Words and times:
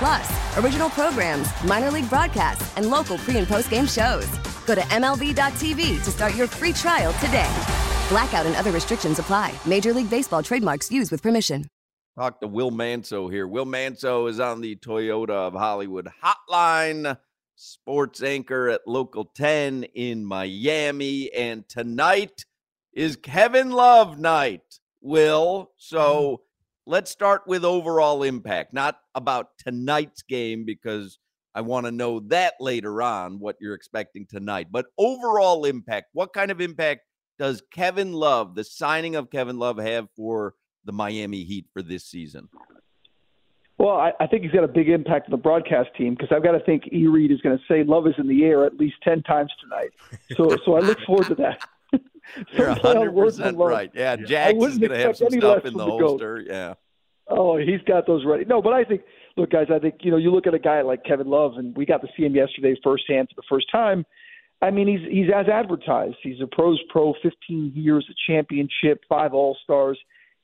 Plus, 0.00 0.56
original 0.56 0.88
programs, 0.88 1.46
minor 1.62 1.90
league 1.90 2.08
broadcasts, 2.08 2.74
and 2.78 2.88
local 2.88 3.18
pre 3.18 3.36
and 3.36 3.46
post 3.46 3.68
game 3.68 3.86
shows. 3.86 4.26
Go 4.64 4.74
to 4.74 4.80
MLB.tv 4.80 6.02
to 6.02 6.10
start 6.10 6.34
your 6.34 6.46
free 6.46 6.72
trial 6.72 7.12
today. 7.24 7.50
Blackout 8.08 8.46
and 8.46 8.56
other 8.56 8.70
restrictions 8.70 9.18
apply. 9.18 9.52
Major 9.66 9.92
League 9.92 10.08
Baseball 10.08 10.42
trademarks 10.42 10.90
used 10.90 11.10
with 11.10 11.22
permission. 11.22 11.66
Talk 12.18 12.40
to 12.40 12.48
Will 12.48 12.70
Manso 12.70 13.28
here. 13.28 13.46
Will 13.46 13.66
Manso 13.66 14.26
is 14.26 14.40
on 14.40 14.62
the 14.62 14.74
Toyota 14.76 15.32
of 15.48 15.52
Hollywood 15.52 16.08
hotline, 16.24 17.18
sports 17.54 18.22
anchor 18.22 18.70
at 18.70 18.80
Local 18.86 19.26
10 19.26 19.84
in 19.94 20.24
Miami. 20.24 21.30
And 21.30 21.68
tonight 21.68 22.46
is 22.94 23.16
Kevin 23.16 23.70
Love 23.70 24.18
night, 24.18 24.80
Will. 25.02 25.72
So 25.76 26.00
mm-hmm. 26.00 26.49
Let's 26.86 27.10
start 27.10 27.42
with 27.46 27.64
overall 27.64 28.22
impact, 28.22 28.72
not 28.72 28.98
about 29.14 29.50
tonight's 29.58 30.22
game, 30.22 30.64
because 30.64 31.18
I 31.54 31.62
want 31.62 31.86
to 31.86 31.92
know 31.92 32.20
that 32.28 32.54
later 32.60 33.02
on 33.02 33.38
what 33.40 33.56
you're 33.60 33.74
expecting 33.74 34.26
tonight. 34.26 34.68
But 34.70 34.86
overall 34.98 35.64
impact, 35.64 36.08
what 36.12 36.32
kind 36.32 36.50
of 36.50 36.60
impact 36.60 37.02
does 37.38 37.62
Kevin 37.72 38.12
Love, 38.12 38.54
the 38.54 38.64
signing 38.64 39.16
of 39.16 39.30
Kevin 39.30 39.58
Love, 39.58 39.78
have 39.78 40.08
for 40.16 40.54
the 40.84 40.92
Miami 40.92 41.44
Heat 41.44 41.66
for 41.72 41.82
this 41.82 42.04
season? 42.04 42.48
Well, 43.78 43.96
I, 43.96 44.12
I 44.20 44.26
think 44.26 44.42
he's 44.42 44.52
got 44.52 44.62
a 44.62 44.68
big 44.68 44.90
impact 44.90 45.26
on 45.26 45.30
the 45.30 45.38
broadcast 45.38 45.88
team 45.96 46.14
because 46.14 46.28
I've 46.30 46.42
got 46.42 46.52
to 46.52 46.60
think 46.60 46.92
E. 46.92 47.06
Reed 47.06 47.32
is 47.32 47.40
going 47.40 47.56
to 47.56 47.64
say 47.66 47.82
"Love 47.82 48.06
is 48.06 48.14
in 48.18 48.28
the 48.28 48.44
air" 48.44 48.66
at 48.66 48.76
least 48.76 48.96
ten 49.02 49.22
times 49.22 49.50
tonight. 49.58 49.90
So, 50.36 50.54
so 50.66 50.76
I 50.76 50.80
look 50.80 50.98
forward 51.06 51.28
to 51.28 51.34
that. 51.36 51.66
You're 52.52 52.70
hundred 52.74 53.14
percent 53.14 53.56
right. 53.56 53.90
Yeah, 53.94 54.16
Jack 54.16 54.56
is 54.56 54.78
going 54.78 54.90
to 54.90 54.98
have 54.98 55.16
some 55.16 55.30
stuff 55.30 55.64
in 55.64 55.74
the 55.74 55.84
holster. 55.84 56.44
Yeah. 56.46 56.74
Oh, 57.28 57.56
he's 57.56 57.80
got 57.86 58.06
those 58.06 58.24
ready. 58.24 58.44
No, 58.44 58.60
but 58.60 58.72
I 58.72 58.82
think, 58.82 59.02
look, 59.36 59.50
guys, 59.50 59.68
I 59.72 59.78
think 59.78 59.96
you 60.00 60.10
know 60.10 60.16
you 60.16 60.32
look 60.32 60.46
at 60.46 60.54
a 60.54 60.58
guy 60.58 60.82
like 60.82 61.04
Kevin 61.04 61.28
Love, 61.28 61.54
and 61.56 61.76
we 61.76 61.86
got 61.86 62.00
to 62.02 62.08
see 62.16 62.24
him 62.24 62.34
yesterday 62.34 62.74
firsthand 62.82 63.28
for 63.28 63.40
the 63.40 63.46
first 63.48 63.66
time. 63.70 64.04
I 64.62 64.70
mean, 64.70 64.88
he's 64.88 65.08
he's 65.10 65.30
as 65.34 65.46
advertised. 65.48 66.16
He's 66.22 66.40
a 66.42 66.46
pros 66.46 66.80
pro, 66.90 67.14
15 67.22 67.72
years, 67.74 68.06
a 68.10 68.14
championship, 68.30 69.02
five 69.08 69.32
All 69.32 69.56
Stars. 69.62 69.98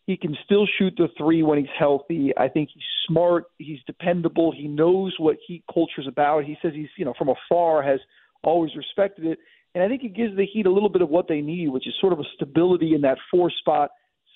He 0.07 0.17
can 0.17 0.37
still 0.45 0.67
shoot 0.79 0.95
the 0.97 1.09
three 1.19 1.43
when 1.43 1.59
he's 1.59 1.67
healthy. 1.77 2.33
I 2.37 2.49
think 2.49 2.71
he's 2.73 2.85
smart. 3.09 3.47
He's 3.59 3.81
dependable. 3.87 4.53
He 4.53 4.69
knows 4.69 5.15
what 5.19 5.37
Heat 5.47 5.65
culture's 5.73 6.07
about. 6.07 6.45
He 6.45 6.57
says 6.63 6.73
he's, 6.75 6.89
you 6.97 7.05
know, 7.05 7.15
from 7.19 7.29
afar 7.29 7.83
has 7.83 7.99
always 8.45 8.71
respected 8.77 9.27
it. 9.27 9.39
And 9.77 9.85
I 9.85 9.89
think 9.89 10.01
he 10.01 10.09
gives 10.09 10.35
the 10.35 10.47
Heat 10.47 10.65
a 10.65 10.71
little 10.71 10.89
bit 10.89 11.03
of 11.03 11.11
what 11.11 11.29
they 11.29 11.43
need, 11.43 11.69
which 11.69 11.87
is 11.87 11.93
sort 12.01 12.15
of 12.15 12.19
a 12.19 12.25
stability 12.35 12.95
in 12.95 13.03
that 13.03 13.19
four 13.31 13.51
spot, 13.51 13.91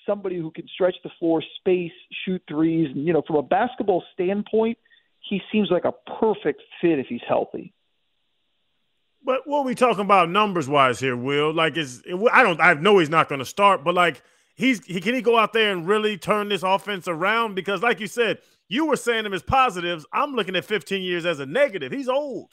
somebody 0.05 0.37
who 0.37 0.51
can 0.51 0.67
stretch 0.71 0.93
the 1.03 1.09
floor, 1.17 1.41
space, 1.57 1.91
shoot 2.23 2.43
threes. 2.47 2.89
And, 2.93 3.07
you 3.07 3.11
know, 3.11 3.23
from 3.25 3.37
a 3.37 3.41
basketball 3.41 4.03
standpoint, 4.13 4.77
he 5.27 5.41
seems 5.51 5.71
like 5.71 5.83
a 5.83 5.93
perfect 6.19 6.61
fit 6.79 6.99
if 6.99 7.07
he's 7.07 7.23
healthy. 7.27 7.73
But 9.25 9.39
what 9.45 9.61
are 9.61 9.65
we 9.65 9.73
talking 9.73 10.05
about 10.05 10.29
numbers 10.29 10.69
wise 10.69 10.99
here, 10.99 11.17
Will? 11.17 11.51
Like, 11.51 11.75
is 11.75 12.03
I 12.31 12.43
don't 12.43 12.61
I 12.61 12.75
know 12.75 12.99
he's 12.99 13.09
not 13.09 13.27
going 13.27 13.39
to 13.39 13.45
start, 13.45 13.83
but 13.83 13.95
like 13.95 14.21
he's 14.53 14.85
he 14.85 15.01
can 15.01 15.15
he 15.15 15.23
go 15.23 15.39
out 15.39 15.53
there 15.53 15.71
and 15.71 15.87
really 15.87 16.19
turn 16.19 16.49
this 16.49 16.61
offense 16.61 17.07
around? 17.07 17.55
Because, 17.55 17.81
like 17.81 17.99
you 17.99 18.07
said, 18.07 18.37
you 18.67 18.85
were 18.85 18.95
saying 18.95 19.25
him 19.25 19.33
as 19.33 19.41
positives. 19.41 20.05
I'm 20.13 20.35
looking 20.35 20.55
at 20.55 20.65
15 20.65 21.01
years 21.01 21.25
as 21.25 21.39
a 21.39 21.47
negative. 21.47 21.91
He's 21.91 22.09
old. 22.09 22.51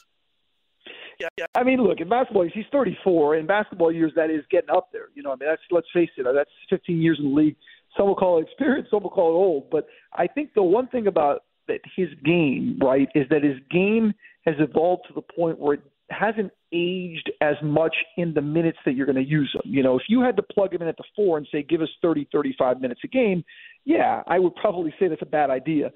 I 1.55 1.65
mean, 1.65 1.83
look, 1.83 2.01
in 2.01 2.09
basketball, 2.09 2.49
he's 2.53 2.65
34. 2.71 3.37
In 3.37 3.47
basketball 3.47 3.93
years, 3.93 4.13
that 4.17 4.31
is 4.31 4.45
getting 4.51 4.71
up 4.71 4.91
there. 4.93 5.09
You 5.15 5.23
know, 5.23 5.31
I 5.31 5.37
mean, 5.37 5.49
that's 5.49 5.63
let's 5.71 5.87
face 5.93 6.11
it, 6.17 6.27
that's 6.33 6.51
15 6.71 7.01
years 7.01 7.19
in 7.19 7.31
the 7.31 7.35
league. 7.35 7.57
Some 7.97 8.07
will 8.07 8.15
call 8.15 8.39
it 8.39 8.43
experience, 8.43 8.89
some 8.91 9.03
will 9.03 9.11
call 9.11 9.31
it 9.31 9.37
old. 9.37 9.71
But 9.71 9.87
I 10.13 10.27
think 10.27 10.55
the 10.55 10.63
one 10.63 10.87
thing 10.89 11.07
about 11.07 11.45
that 11.67 11.81
his 11.97 12.09
game, 12.25 12.79
right, 12.81 13.09
is 13.15 13.27
that 13.31 13.43
his 13.43 13.57
game 13.71 14.13
has 14.45 14.55
evolved 14.59 15.05
to 15.09 15.15
the 15.15 15.23
point 15.23 15.59
where 15.59 15.75
it 15.75 15.83
hasn't 16.11 16.53
aged 16.73 17.31
as 17.41 17.57
much 17.63 17.95
in 18.17 18.33
the 18.35 18.41
minutes 18.41 18.79
that 18.85 18.95
you're 18.95 19.07
going 19.07 19.17
to 19.17 19.29
use 19.29 19.51
him. 19.55 19.71
You 19.71 19.83
know, 19.83 19.97
if 19.97 20.05
you 20.09 20.23
had 20.23 20.37
to 20.37 20.43
plug 20.43 20.73
him 20.73 20.83
in 20.83 20.89
at 20.89 20.97
the 20.97 21.05
four 21.17 21.37
and 21.37 21.47
say, 21.51 21.63
give 21.63 21.83
us 21.83 21.89
30, 22.01 22.29
35 22.33 22.81
minutes 22.81 23.01
a 23.05 23.09
game, 23.09 23.45
yeah, 23.85 24.23
I 24.27 24.39
would 24.39 24.55
probably 24.55 24.95
say 24.99 25.09
that's 25.09 25.23
a 25.23 25.27
bad 25.27 25.51
idea 25.51 25.91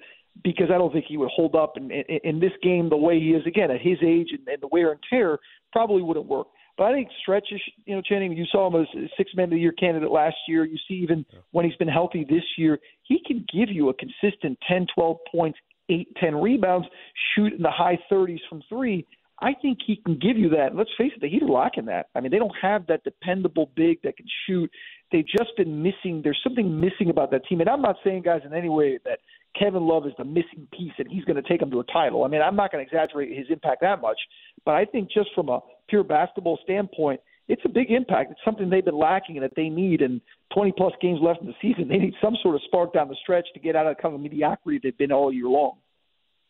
because 0.45 0.69
I 0.73 0.79
don't 0.79 0.93
think 0.93 1.07
he 1.09 1.17
would 1.17 1.31
hold 1.35 1.55
up 1.55 1.77
in, 1.77 1.91
in, 1.91 2.05
in 2.25 2.41
this 2.41 2.53
game 2.63 2.89
the 2.89 2.97
way 2.97 3.19
he 3.19 3.31
is 3.31 3.47
again 3.47 3.71
at 3.71 3.81
his 3.81 3.99
age 4.05 4.29
and, 4.33 4.47
and 4.49 4.63
the 4.63 4.69
wear 4.69 4.93
and 4.93 5.01
tear 5.09 5.39
probably 5.73 6.03
wouldn't 6.03 6.27
work. 6.27 6.49
But 6.79 6.85
I 6.85 6.93
think 6.95 7.09
stretches, 7.21 7.61
you 7.85 7.95
know, 7.95 8.03
Channing, 8.03 8.33
you 8.33 8.47
saw 8.51 8.67
him 8.67 8.81
as 8.81 8.89
a 8.97 9.09
six 9.17 9.31
man 9.35 9.45
of 9.45 9.51
the 9.51 9.59
year 9.59 9.73
candidate 9.73 10.11
last 10.11 10.37
year. 10.49 10.65
You 10.65 10.79
see 10.89 10.95
even 10.95 11.25
yeah. 11.31 11.41
when 11.51 11.67
he's 11.67 11.77
been 11.77 11.89
healthy 11.89 12.25
this 12.29 12.45
year, 12.57 12.79
he 13.03 13.21
can 13.27 13.45
give 13.53 13.69
you 13.69 13.91
a 13.91 13.95
consistent 13.95 14.59
10, 14.69 14.87
12 14.95 15.17
points, 15.31 15.59
8, 15.91 16.09
10 16.19 16.37
rebounds, 16.37 16.87
shoot 17.35 17.53
in 17.53 17.63
the 17.63 17.71
high 17.71 17.99
30s 18.11 18.41
from 18.49 18.63
three. 18.69 19.07
I 19.43 19.55
think 19.61 19.79
he 19.85 19.97
can 19.97 20.19
give 20.21 20.39
you 20.39 20.49
that. 20.51 20.77
Let's 20.77 20.91
face 20.97 21.11
it, 21.17 21.21
the 21.21 21.29
Heat 21.29 21.43
are 21.43 21.49
lacking 21.49 21.87
that. 21.87 22.07
I 22.15 22.21
mean, 22.21 22.31
they 22.31 22.39
don't 22.39 22.55
have 22.63 22.87
that 22.87 23.03
dependable 23.03 23.71
big 23.75 24.01
that 24.03 24.17
can 24.17 24.27
shoot. 24.47 24.71
They've 25.11 25.27
just 25.27 25.51
been 25.57 25.83
missing. 25.83 26.21
There's 26.23 26.41
something 26.45 26.81
missing 26.81 27.11
about 27.11 27.33
that 27.33 27.45
team. 27.47 27.61
And 27.61 27.69
I'm 27.69 27.83
not 27.83 27.97
saying, 28.05 28.23
guys, 28.23 28.43
in 28.47 28.55
any 28.55 28.69
way 28.69 29.01
that 29.05 29.19
Kevin 29.59 29.83
Love 29.83 30.07
is 30.07 30.13
the 30.17 30.25
missing 30.25 30.69
piece 30.73 30.93
and 30.99 31.09
he's 31.11 31.25
going 31.25 31.43
to 31.43 31.49
take 31.49 31.59
them 31.59 31.73
to 31.73 31.81
a 31.81 31.85
title. 31.85 32.25
I 32.25 32.29
mean, 32.29 32.41
I'm 32.41 32.55
not 32.55 32.71
going 32.71 32.87
to 32.87 32.89
exaggerate 32.89 33.37
his 33.37 33.49
impact 33.51 33.81
that 33.81 34.01
much, 34.01 34.19
but 34.65 34.77
I 34.77 34.85
think 34.85 35.11
just 35.11 35.31
from 35.35 35.49
a 35.49 35.59
pure 35.89 36.05
basketball 36.05 36.59
standpoint, 36.63 37.21
it's 37.49 37.63
a 37.65 37.69
big 37.69 37.91
impact. 37.91 38.31
It's 38.31 38.41
something 38.45 38.71
they've 38.71 38.85
been 38.85 38.97
lacking 38.97 39.37
and 39.37 39.45
that 39.45 39.57
they 39.57 39.69
need. 39.69 40.03
And 40.03 40.21
20 40.55 40.73
plus 40.77 40.93
games 41.03 41.19
left 41.21 41.41
in 41.41 41.49
the 41.49 41.55
season, 41.61 41.89
they 41.89 41.99
need 41.99 42.15
some 42.23 42.37
sort 42.43 42.55
of 42.55 42.63
spark 42.65 42.95
down 42.95 43.09
the 43.09 43.17
stretch 43.21 43.47
to 43.55 43.61
get 43.61 43.75
out 43.75 43.89
of 43.89 43.99
kind 43.99 44.15
of 44.15 44.21
mediocrity 44.21 44.79
they've 44.81 44.97
been 44.97 45.11
all 45.11 45.33
year 45.33 45.49
long. 45.49 45.79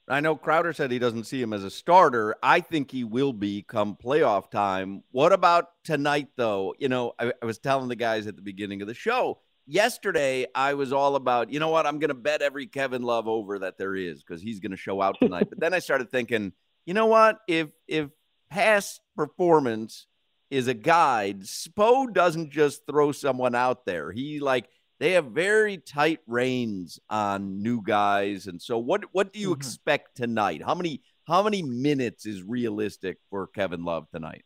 I 0.08 0.20
know 0.20 0.36
Crowder 0.36 0.72
said 0.72 0.90
he 0.90 0.98
doesn't 0.98 1.24
see 1.24 1.40
him 1.40 1.52
as 1.52 1.64
a 1.64 1.70
starter. 1.70 2.34
I 2.42 2.60
think 2.60 2.90
he 2.90 3.04
will 3.04 3.32
be 3.32 3.62
come 3.62 3.96
playoff 3.96 4.50
time. 4.50 5.04
What 5.12 5.32
about 5.32 5.68
tonight, 5.84 6.28
though? 6.36 6.74
You 6.78 6.88
know, 6.88 7.12
I, 7.18 7.32
I 7.40 7.46
was 7.46 7.58
telling 7.58 7.88
the 7.88 7.96
guys 7.96 8.26
at 8.26 8.36
the 8.36 8.42
beginning 8.42 8.82
of 8.82 8.88
the 8.88 8.94
show 8.94 9.38
yesterday, 9.66 10.46
I 10.54 10.74
was 10.74 10.92
all 10.92 11.16
about, 11.16 11.50
you 11.50 11.60
know 11.60 11.68
what, 11.68 11.86
I'm 11.86 11.98
going 11.98 12.08
to 12.08 12.14
bet 12.14 12.42
every 12.42 12.66
Kevin 12.66 13.02
Love 13.02 13.28
over 13.28 13.60
that 13.60 13.78
there 13.78 13.94
is 13.94 14.22
because 14.22 14.42
he's 14.42 14.60
going 14.60 14.70
to 14.70 14.76
show 14.76 15.00
out 15.00 15.16
tonight. 15.20 15.48
but 15.48 15.60
then 15.60 15.74
I 15.74 15.78
started 15.78 16.10
thinking, 16.10 16.52
you 16.86 16.94
know 16.94 17.06
what, 17.06 17.38
if 17.48 17.68
if 17.86 18.08
past 18.50 19.00
performance 19.16 20.06
is 20.50 20.68
a 20.68 20.74
guide, 20.74 21.42
Spo 21.42 22.12
doesn't 22.12 22.50
just 22.50 22.86
throw 22.86 23.12
someone 23.12 23.54
out 23.54 23.86
there. 23.86 24.12
He 24.12 24.41
like 24.41 24.68
they 25.02 25.12
have 25.14 25.32
very 25.32 25.78
tight 25.78 26.20
reins 26.28 27.00
on 27.10 27.60
new 27.60 27.82
guys. 27.82 28.46
And 28.46 28.62
so 28.62 28.78
what 28.78 29.02
what 29.10 29.32
do 29.32 29.40
you 29.40 29.48
mm-hmm. 29.48 29.58
expect 29.60 30.16
tonight? 30.16 30.62
How 30.64 30.76
many 30.76 31.02
how 31.26 31.42
many 31.42 31.60
minutes 31.60 32.24
is 32.24 32.44
realistic 32.44 33.18
for 33.28 33.48
Kevin 33.48 33.84
Love 33.84 34.08
tonight? 34.14 34.44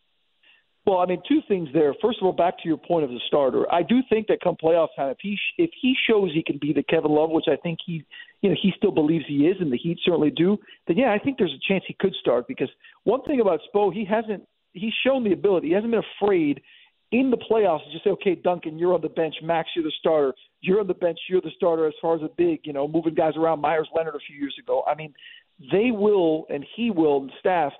Well, 0.86 0.98
I 0.98 1.04
mean, 1.04 1.20
two 1.28 1.40
things 1.46 1.68
there. 1.74 1.94
First 2.00 2.20
of 2.22 2.26
all, 2.26 2.32
back 2.32 2.56
to 2.62 2.68
your 2.68 2.78
point 2.78 3.04
of 3.04 3.10
the 3.10 3.20
starter, 3.26 3.70
I 3.70 3.82
do 3.82 4.00
think 4.08 4.28
that 4.28 4.40
come 4.40 4.56
playoff 4.56 4.88
time, 4.96 5.10
if 5.10 5.18
he 5.20 5.36
if 5.58 5.68
he 5.78 5.94
shows 6.08 6.30
he 6.32 6.42
can 6.42 6.58
be 6.58 6.72
the 6.72 6.82
Kevin 6.84 7.10
Love, 7.10 7.28
which 7.28 7.48
I 7.48 7.56
think 7.56 7.80
he, 7.84 8.02
you 8.40 8.48
know, 8.48 8.56
he 8.62 8.72
still 8.78 8.92
believes 8.92 9.26
he 9.28 9.46
is, 9.46 9.56
and 9.60 9.70
the 9.70 9.76
Heat 9.76 9.98
certainly 10.06 10.30
do, 10.30 10.56
then 10.86 10.96
yeah, 10.96 11.12
I 11.12 11.18
think 11.18 11.36
there's 11.36 11.52
a 11.52 11.68
chance 11.70 11.84
he 11.86 11.96
could 12.00 12.14
start. 12.18 12.48
Because 12.48 12.70
one 13.04 13.22
thing 13.24 13.40
about 13.40 13.60
Spo, 13.74 13.92
he 13.92 14.06
hasn't 14.06 14.44
he's 14.72 14.94
shown 15.04 15.22
the 15.22 15.32
ability. 15.32 15.68
He 15.68 15.74
hasn't 15.74 15.92
been 15.92 16.02
afraid 16.18 16.62
in 17.12 17.30
the 17.30 17.36
playoffs 17.36 17.80
just 17.92 18.04
say, 18.04 18.10
okay, 18.10 18.34
Duncan, 18.34 18.78
you're 18.78 18.94
on 18.94 19.00
the 19.00 19.08
bench. 19.08 19.34
Max, 19.42 19.68
you're 19.74 19.84
the 19.84 19.92
starter. 19.98 20.34
You're 20.60 20.80
on 20.80 20.86
the 20.86 20.94
bench. 20.94 21.18
You're 21.28 21.40
the 21.40 21.52
starter 21.56 21.86
as 21.86 21.94
far 22.02 22.16
as 22.16 22.22
a 22.22 22.30
big, 22.36 22.60
you 22.64 22.72
know, 22.72 22.88
moving 22.88 23.14
guys 23.14 23.34
around. 23.36 23.60
Meyers 23.60 23.88
Leonard 23.94 24.14
a 24.14 24.18
few 24.18 24.36
years 24.36 24.54
ago. 24.58 24.82
I 24.86 24.94
mean, 24.94 25.14
they 25.72 25.90
will 25.90 26.46
and 26.50 26.64
he 26.76 26.90
will 26.90 27.22
and 27.22 27.32
staff 27.40 27.72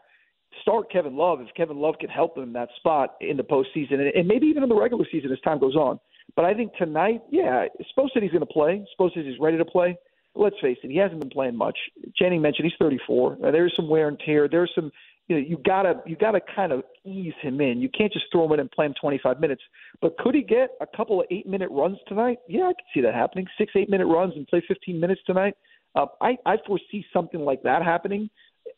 start 0.63 0.91
Kevin 0.91 1.17
Love 1.17 1.41
if 1.41 1.49
Kevin 1.57 1.79
Love 1.79 1.97
can 2.01 2.09
help 2.09 2.35
them 2.35 2.45
in 2.45 2.53
that 2.55 2.69
spot 2.77 3.17
in 3.21 3.37
the 3.37 3.43
postseason 3.43 4.11
and 4.17 4.27
maybe 4.27 4.47
even 4.47 4.63
in 4.63 4.69
the 4.69 4.75
regular 4.75 5.05
season 5.11 5.31
as 5.33 5.41
time 5.41 5.59
goes 5.59 5.75
on. 5.75 5.99
But 6.35 6.45
I 6.45 6.55
think 6.55 6.73
tonight, 6.77 7.23
yeah, 7.31 7.67
Spo 7.97 8.09
he's 8.15 8.31
going 8.31 8.41
to 8.41 8.47
play. 8.47 8.85
Spo 8.99 9.11
he's 9.13 9.39
ready 9.41 9.59
to 9.59 9.65
play. 9.65 9.97
Let's 10.37 10.57
face 10.61 10.79
it, 10.83 10.91
he 10.91 10.99
hasn't 10.99 11.21
been 11.21 11.31
playing 11.31 11.57
much. 11.57 11.79
Channing 12.15 12.43
mentioned 12.43 12.67
he's 12.67 12.79
34. 12.79 13.39
there's 13.41 13.73
some 13.75 13.89
wear 13.89 14.09
and 14.09 14.21
tear. 14.25 14.49
There's 14.49 14.71
some 14.75 14.91
you 15.29 15.37
know, 15.37 15.43
you 15.47 15.59
gotta 15.65 16.01
you 16.07 16.17
gotta 16.17 16.41
kind 16.55 16.73
of 16.73 16.85
ease 17.05 17.35
him 17.43 17.61
in. 17.61 17.81
You 17.81 17.89
can't 17.89 18.13
just 18.13 18.27
throw 18.31 18.45
him 18.45 18.53
in 18.53 18.61
and 18.61 18.71
play 18.71 18.87
him 18.87 18.95
25 19.01 19.41
minutes. 19.41 19.63
But 20.01 20.17
could 20.19 20.35
he 20.35 20.43
get 20.43 20.71
a 20.81 20.87
couple 20.87 21.21
of 21.21 21.27
eight 21.31 21.47
minute 21.47 21.69
runs 21.71 21.99
tonight? 22.07 22.39
Yeah, 22.49 22.65
I 22.65 22.69
could 22.69 22.85
see 22.95 23.01
that 23.01 23.15
happening. 23.15 23.47
Six 23.59 23.73
eight 23.75 23.91
minute 23.91 24.07
runs 24.07 24.35
and 24.37 24.47
play 24.47 24.63
15 24.67 25.01
minutes 25.01 25.21
tonight. 25.27 25.55
Uh, 25.97 26.07
I 26.21 26.37
I 26.47 26.57
foresee 26.67 27.05
something 27.13 27.41
like 27.41 27.63
that 27.65 27.83
happening. 27.83 28.31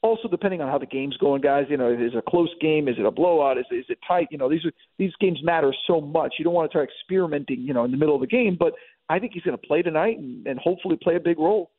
also 0.02 0.26
depending 0.28 0.62
on 0.62 0.68
how 0.68 0.78
the 0.78 0.86
game's 0.86 1.16
going, 1.18 1.42
guys. 1.42 1.66
You 1.68 1.76
know, 1.76 1.92
is 1.92 2.14
it 2.14 2.16
a 2.16 2.22
close 2.22 2.54
game? 2.62 2.88
Is 2.88 2.96
it 2.98 3.04
a 3.04 3.10
blowout? 3.10 3.58
Is 3.58 3.66
is 3.70 3.84
it 3.90 3.98
tight? 4.06 4.28
You 4.30 4.38
know, 4.38 4.48
these 4.48 4.64
are 4.64 4.72
these 4.98 5.12
games 5.20 5.40
matter 5.42 5.74
so 5.86 6.00
much. 6.00 6.34
You 6.38 6.44
don't 6.46 6.54
want 6.54 6.70
to 6.70 6.78
try 6.78 6.84
experimenting, 6.84 7.60
you 7.60 7.74
know, 7.74 7.84
in 7.84 7.90
the 7.90 7.98
middle 7.98 8.14
of 8.14 8.22
the 8.22 8.26
game. 8.26 8.56
But 8.58 8.72
I 9.08 9.18
think 9.18 9.32
he's 9.32 9.42
going 9.42 9.56
to 9.56 9.66
play 9.66 9.82
tonight 9.82 10.18
and, 10.18 10.46
and 10.46 10.58
hopefully 10.58 10.98
play 11.02 11.16
a 11.16 11.20
big 11.20 11.38
role. 11.38 11.70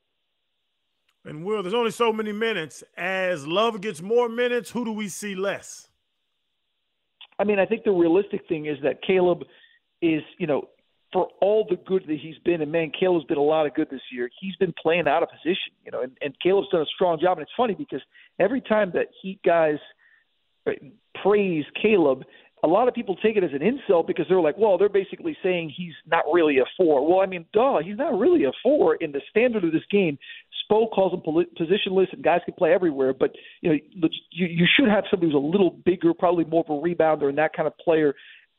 And 1.26 1.44
Will, 1.44 1.62
there's 1.62 1.74
only 1.74 1.92
so 1.92 2.12
many 2.12 2.32
minutes. 2.32 2.84
As 2.98 3.46
Love 3.46 3.82
gets 3.82 4.02
more 4.02 4.30
minutes, 4.30 4.72
who 4.72 4.86
do 4.86 4.92
we 4.92 5.10
see 5.10 5.36
less? 5.36 5.90
I 7.38 7.44
mean, 7.44 7.60
I 7.60 7.66
think 7.66 7.84
the 7.84 7.92
realistic 7.92 8.48
thing 8.48 8.66
is 8.66 8.78
that 8.84 9.02
Caleb 9.06 9.44
is, 10.02 10.22
you 10.38 10.48
know, 10.48 10.70
for 11.12 11.28
all 11.42 11.66
the 11.70 11.76
good 11.76 12.04
that 12.08 12.18
he's 12.22 12.38
been, 12.46 12.62
and 12.62 12.72
man, 12.72 12.92
Caleb's 12.98 13.26
been 13.26 13.38
a 13.38 13.42
lot 13.42 13.66
of 13.66 13.74
good 13.74 13.90
this 13.90 14.02
year. 14.12 14.30
He's 14.40 14.56
been 14.58 14.74
playing 14.82 15.08
out 15.08 15.24
of 15.24 15.30
position, 15.30 15.74
you 15.84 15.92
know, 15.92 16.02
and, 16.02 16.12
and 16.22 16.36
Caleb's 16.42 16.70
done 16.70 16.82
a 16.82 16.86
strong 16.94 17.20
job. 17.20 17.38
And 17.38 17.44
it's 17.44 17.52
funny 17.58 17.74
because 17.74 18.02
every 18.40 18.62
time 18.62 18.92
that 18.94 19.08
Heat 19.22 19.40
guys 19.44 19.78
praise 21.24 21.66
Caleb, 21.82 22.24
a 22.64 22.68
lot 22.68 22.88
of 22.88 22.94
people 22.94 23.16
take 23.16 23.38
it 23.38 23.44
as 23.44 23.52
an 23.54 23.62
insult 23.62 24.08
because 24.08 24.26
they're 24.28 24.42
like, 24.42 24.58
well, 24.58 24.78
they're 24.78 24.90
basically 24.90 25.38
saying 25.42 25.74
he's 25.76 25.94
not 26.10 26.26
really 26.32 26.58
a 26.60 26.66
four. 26.78 27.08
Well, 27.08 27.22
I 27.22 27.26
mean, 27.26 27.46
duh, 27.54 27.80
he's 27.84 27.98
not 27.98 28.18
really 28.18 28.44
a 28.44 28.52
four 28.62 28.96
in 28.96 29.12
the 29.12 29.22
standard 29.30 29.64
of 29.64 29.72
this 29.72 29.84
game. 29.90 30.18
Spo 30.70 30.90
calls 30.92 31.14
him 31.14 31.22
positionless, 31.22 32.12
and 32.12 32.24
guys 32.24 32.42
can 32.46 32.54
play 32.54 32.74
everywhere. 32.74 33.14
But 33.14 33.32
you 33.62 33.70
know, 33.70 34.10
you, 34.32 34.48
you 34.48 34.66
should 34.78 34.90
have 34.90 35.06
somebody 35.10 35.32
who's 35.32 35.42
a 35.42 35.46
little 35.46 35.72
bigger, 35.72 36.14
probably 36.14 36.46
more 36.46 36.64
of 36.68 36.76
a 36.76 36.82
rebounder, 36.82 37.30
and 37.30 37.38
that 37.38 37.54
kind 37.54 37.68
of 37.68 37.78
player 37.78 38.14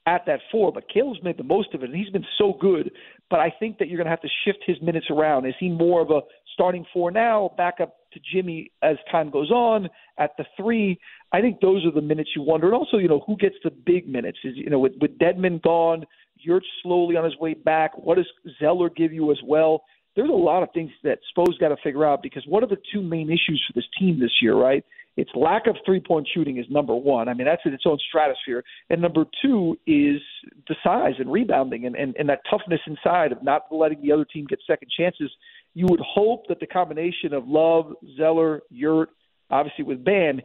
at 0.06 0.24
that 0.26 0.40
four. 0.50 0.72
But 0.72 0.84
Caleb's 0.92 1.22
made 1.22 1.36
the 1.36 1.44
most 1.44 1.74
of 1.74 1.82
it, 1.82 1.90
and 1.90 1.98
he's 1.98 2.10
been 2.10 2.26
so 2.38 2.54
good. 2.58 2.90
But 3.28 3.40
I 3.40 3.52
think 3.60 3.78
that 3.78 3.88
you're 3.88 3.98
going 3.98 4.06
to 4.06 4.10
have 4.10 4.22
to 4.22 4.28
shift 4.44 4.60
his 4.66 4.76
minutes 4.82 5.06
around. 5.10 5.46
Is 5.46 5.54
he 5.60 5.68
more 5.68 6.00
of 6.00 6.10
a 6.10 6.20
starting 6.54 6.84
four 6.92 7.10
now, 7.10 7.52
back 7.56 7.76
up 7.80 7.96
to 8.12 8.20
Jimmy 8.32 8.70
as 8.82 8.96
time 9.10 9.30
goes 9.30 9.50
on 9.50 9.88
at 10.18 10.36
the 10.36 10.44
three? 10.56 10.98
I 11.32 11.40
think 11.40 11.60
those 11.60 11.84
are 11.84 11.92
the 11.92 12.00
minutes 12.00 12.30
you 12.34 12.42
wonder. 12.42 12.66
And 12.66 12.76
also, 12.76 12.98
you 12.98 13.08
know, 13.08 13.22
who 13.26 13.36
gets 13.36 13.56
the 13.62 13.70
big 13.70 14.08
minutes? 14.08 14.38
Is 14.44 14.56
you 14.56 14.70
know, 14.70 14.78
with, 14.78 14.92
with 15.00 15.18
Dedmon 15.18 15.62
gone, 15.62 16.04
you're 16.36 16.62
slowly 16.82 17.16
on 17.16 17.24
his 17.24 17.36
way 17.38 17.54
back. 17.54 17.96
What 17.96 18.16
does 18.16 18.28
Zeller 18.58 18.90
give 18.90 19.12
you 19.12 19.30
as 19.30 19.38
well? 19.44 19.84
There's 20.16 20.30
a 20.30 20.32
lot 20.32 20.62
of 20.62 20.70
things 20.72 20.90
that 21.04 21.18
Spo's 21.30 21.56
got 21.58 21.68
to 21.68 21.76
figure 21.82 22.04
out 22.04 22.22
because 22.22 22.44
what 22.48 22.62
are 22.62 22.66
the 22.66 22.80
two 22.92 23.00
main 23.00 23.28
issues 23.28 23.64
for 23.66 23.72
this 23.74 23.86
team 23.98 24.18
this 24.18 24.32
year, 24.42 24.56
right? 24.56 24.84
Its 25.16 25.30
lack 25.34 25.66
of 25.66 25.76
three 25.84 26.00
point 26.00 26.26
shooting 26.32 26.58
is 26.58 26.66
number 26.70 26.94
one. 26.94 27.28
I 27.28 27.34
mean, 27.34 27.46
that's 27.46 27.62
in 27.64 27.74
its 27.74 27.84
own 27.84 27.98
stratosphere. 28.08 28.64
And 28.88 29.02
number 29.02 29.24
two 29.42 29.76
is 29.86 30.20
the 30.68 30.76
size 30.82 31.14
and 31.18 31.30
rebounding 31.30 31.86
and, 31.86 31.96
and, 31.96 32.14
and 32.18 32.28
that 32.28 32.40
toughness 32.48 32.80
inside 32.86 33.32
of 33.32 33.42
not 33.42 33.62
letting 33.70 34.00
the 34.02 34.12
other 34.12 34.24
team 34.24 34.46
get 34.48 34.60
second 34.66 34.88
chances. 34.96 35.30
You 35.74 35.86
would 35.88 36.00
hope 36.00 36.48
that 36.48 36.60
the 36.60 36.66
combination 36.66 37.32
of 37.32 37.46
Love, 37.46 37.92
Zeller, 38.16 38.62
Yurt, 38.70 39.10
obviously 39.50 39.84
with 39.84 40.04
Bam, 40.04 40.40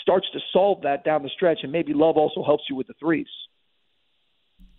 starts 0.00 0.26
to 0.32 0.40
solve 0.52 0.82
that 0.82 1.04
down 1.04 1.22
the 1.22 1.30
stretch, 1.34 1.60
and 1.62 1.72
maybe 1.72 1.92
Love 1.94 2.16
also 2.16 2.42
helps 2.44 2.64
you 2.68 2.76
with 2.76 2.86
the 2.86 2.94
threes. 3.00 3.26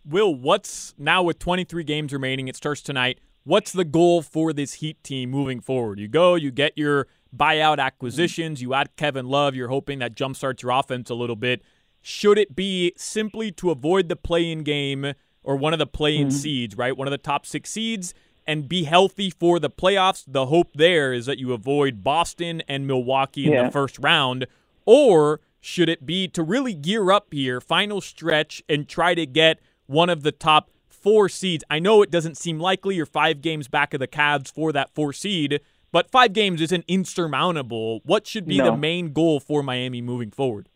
Will, 0.05 0.33
what's 0.35 0.93
now 0.97 1.23
with 1.23 1.39
23 1.39 1.83
games 1.83 2.11
remaining? 2.11 2.47
It 2.47 2.55
starts 2.55 2.81
tonight. 2.81 3.19
What's 3.45 3.71
the 3.71 3.85
goal 3.85 4.21
for 4.21 4.53
this 4.53 4.75
Heat 4.75 5.03
team 5.03 5.29
moving 5.29 5.59
forward? 5.59 5.99
You 5.99 6.07
go, 6.07 6.35
you 6.35 6.51
get 6.51 6.77
your 6.77 7.07
buyout 7.35 7.79
acquisitions, 7.79 8.61
you 8.61 8.73
add 8.73 8.95
Kevin 8.95 9.27
Love, 9.27 9.55
you're 9.55 9.69
hoping 9.69 9.99
that 9.99 10.15
jumpstarts 10.15 10.61
your 10.61 10.71
offense 10.71 11.09
a 11.09 11.15
little 11.15 11.35
bit. 11.35 11.61
Should 12.01 12.37
it 12.37 12.55
be 12.55 12.93
simply 12.97 13.51
to 13.53 13.71
avoid 13.71 14.07
the 14.09 14.15
play 14.15 14.51
in 14.51 14.63
game 14.63 15.13
or 15.41 15.55
one 15.55 15.73
of 15.73 15.79
the 15.79 15.87
play 15.87 16.17
in 16.17 16.27
mm-hmm. 16.27 16.37
seeds, 16.37 16.77
right? 16.77 16.95
One 16.95 17.07
of 17.07 17.11
the 17.11 17.17
top 17.17 17.45
six 17.45 17.69
seeds 17.69 18.13
and 18.45 18.67
be 18.69 18.83
healthy 18.83 19.29
for 19.29 19.59
the 19.59 19.69
playoffs? 19.69 20.23
The 20.27 20.47
hope 20.47 20.69
there 20.75 21.13
is 21.13 21.25
that 21.25 21.39
you 21.39 21.53
avoid 21.53 22.03
Boston 22.03 22.61
and 22.67 22.87
Milwaukee 22.87 23.45
in 23.45 23.53
yeah. 23.53 23.65
the 23.65 23.71
first 23.71 23.97
round. 23.99 24.47
Or 24.85 25.39
should 25.61 25.89
it 25.89 26.05
be 26.05 26.27
to 26.29 26.43
really 26.43 26.73
gear 26.73 27.11
up 27.11 27.27
here, 27.31 27.61
final 27.61 28.01
stretch, 28.01 28.61
and 28.67 28.87
try 28.87 29.15
to 29.15 29.25
get 29.25 29.59
one 29.85 30.09
of 30.09 30.23
the 30.23 30.31
top 30.31 30.69
four 30.89 31.29
seeds? 31.29 31.63
I 31.69 31.79
know 31.79 32.01
it 32.01 32.11
doesn't 32.11 32.37
seem 32.37 32.59
likely. 32.59 32.95
You're 32.95 33.05
five 33.05 33.41
games 33.41 33.67
back 33.67 33.93
of 33.93 33.99
the 33.99 34.07
Cavs 34.07 34.51
for 34.51 34.71
that 34.73 34.93
four 34.93 35.13
seed, 35.13 35.61
but 35.91 36.11
five 36.11 36.33
games 36.33 36.59
isn't 36.59 36.85
insurmountable. 36.87 38.01
What 38.03 38.27
should 38.27 38.45
be 38.45 38.57
no. 38.57 38.65
the 38.71 38.77
main 38.77 39.13
goal 39.13 39.39
for 39.39 39.63
Miami 39.63 40.01
moving 40.01 40.31
forward? 40.31 40.67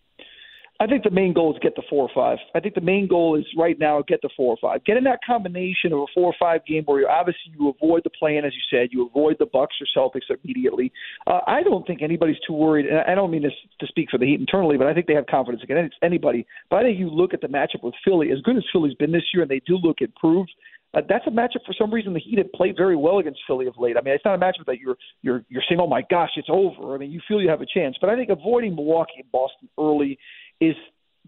I 0.80 0.86
think 0.86 1.04
the 1.04 1.12
main 1.12 1.34
goal 1.34 1.52
is 1.54 1.60
get 1.62 1.76
the 1.76 1.82
four 1.90 2.04
or 2.08 2.12
five. 2.14 2.38
I 2.54 2.60
think 2.60 2.76
the 2.76 2.82
main 2.82 3.08
goal 3.08 3.36
is 3.36 3.46
right 3.58 3.78
now 3.80 4.04
get 4.08 4.22
the 4.22 4.30
four 4.38 4.54
or 4.54 4.58
five. 4.62 4.86
Get 4.86 4.98
in 4.98 5.04
that 5.06 5.20
combination 5.26 5.92
of 5.92 6.00
a 6.00 6.06
four 6.14 6.26
or 6.26 6.36
five 6.40 6.66
game 6.66 6.84
where 6.86 7.02
you 7.02 7.08
obviously 7.08 7.52
you 7.58 7.70
avoid 7.70 8.04
the 8.04 8.12
play-in, 8.12 8.46
as 8.46 8.54
you 8.54 8.62
said, 8.70 8.90
you 8.92 9.08
avoid 9.08 9.38
the 9.40 9.48
Bucks 9.48 9.76
or 9.82 9.88
Celtics 9.98 10.36
immediately. 10.44 10.92
Uh, 11.26 11.40
I 11.48 11.64
don't 11.64 11.86
think 11.88 12.04
anybody's 12.04 12.38
too 12.46 12.54
worried, 12.54 12.86
and 12.86 13.00
I 13.00 13.16
don't 13.16 13.32
mean 13.32 13.42
this 13.42 13.54
to 13.80 13.88
speak 13.88 14.10
for 14.12 14.20
the 14.20 14.28
Heat 14.28 14.40
internally, 14.40 14.78
but 14.78 14.86
I 14.86 14.94
think 14.94 15.08
they 15.08 15.16
have 15.16 15.26
confidence 15.26 15.64
against 15.64 15.96
anybody. 16.04 16.46
But 16.70 16.78
I 16.78 16.84
think 16.84 17.00
you 17.00 17.10
look 17.10 17.34
at 17.34 17.42
the 17.42 17.48
matchup 17.48 17.82
with 17.82 17.96
Philly, 18.06 18.32
as 18.32 18.40
good 18.42 18.58
as 18.58 18.64
Philly's 18.72 18.96
been 18.96 19.12
this 19.12 19.24
year, 19.34 19.44
and 19.44 19.52
they 19.52 19.62
do 19.66 19.78
look 19.78 20.02
improved. 20.02 20.52
Uh, 20.94 21.02
that's 21.10 21.28
a 21.28 21.30
matchup 21.30 21.66
for 21.66 21.74
some 21.78 21.94
reason 21.94 22.14
the 22.14 22.20
Heat 22.20 22.38
have 22.38 22.52
played 22.54 22.76
very 22.78 22.96
well 22.96 23.20
against 23.20 23.40
Philly 23.46 23.68
of 23.68 23.76
late. 23.78 23.98
I 23.98 24.02
mean, 24.02 24.14
it's 24.14 24.24
not 24.24 24.36
a 24.36 24.38
matchup 24.38 24.66
that 24.68 24.80
you're 24.80 24.96
you're 25.22 25.44
you're 25.50 25.62
saying, 25.68 25.82
"Oh 25.82 25.88
my 25.88 26.02
gosh, 26.10 26.30
it's 26.38 26.48
over." 26.50 26.96
I 26.96 26.98
mean, 26.98 27.12
you 27.12 27.20
feel 27.28 27.42
you 27.42 27.50
have 27.50 27.62
a 27.62 27.66
chance, 27.66 27.98
but 28.00 28.10
I 28.10 28.16
think 28.16 28.30
avoiding 28.30 28.76
Milwaukee 28.76 29.20
and 29.20 29.32
Boston 29.32 29.68
early 29.78 30.18
is 30.60 30.76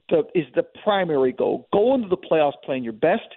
the 0.10 0.24
is 0.36 0.46
the 0.56 0.64
primary 0.84 1.32
goal. 1.32 1.68
Go 1.72 1.96
into 1.96 2.08
the 2.08 2.18
playoffs 2.18 2.54
playing 2.64 2.84
your 2.84 2.94
best, 2.94 3.28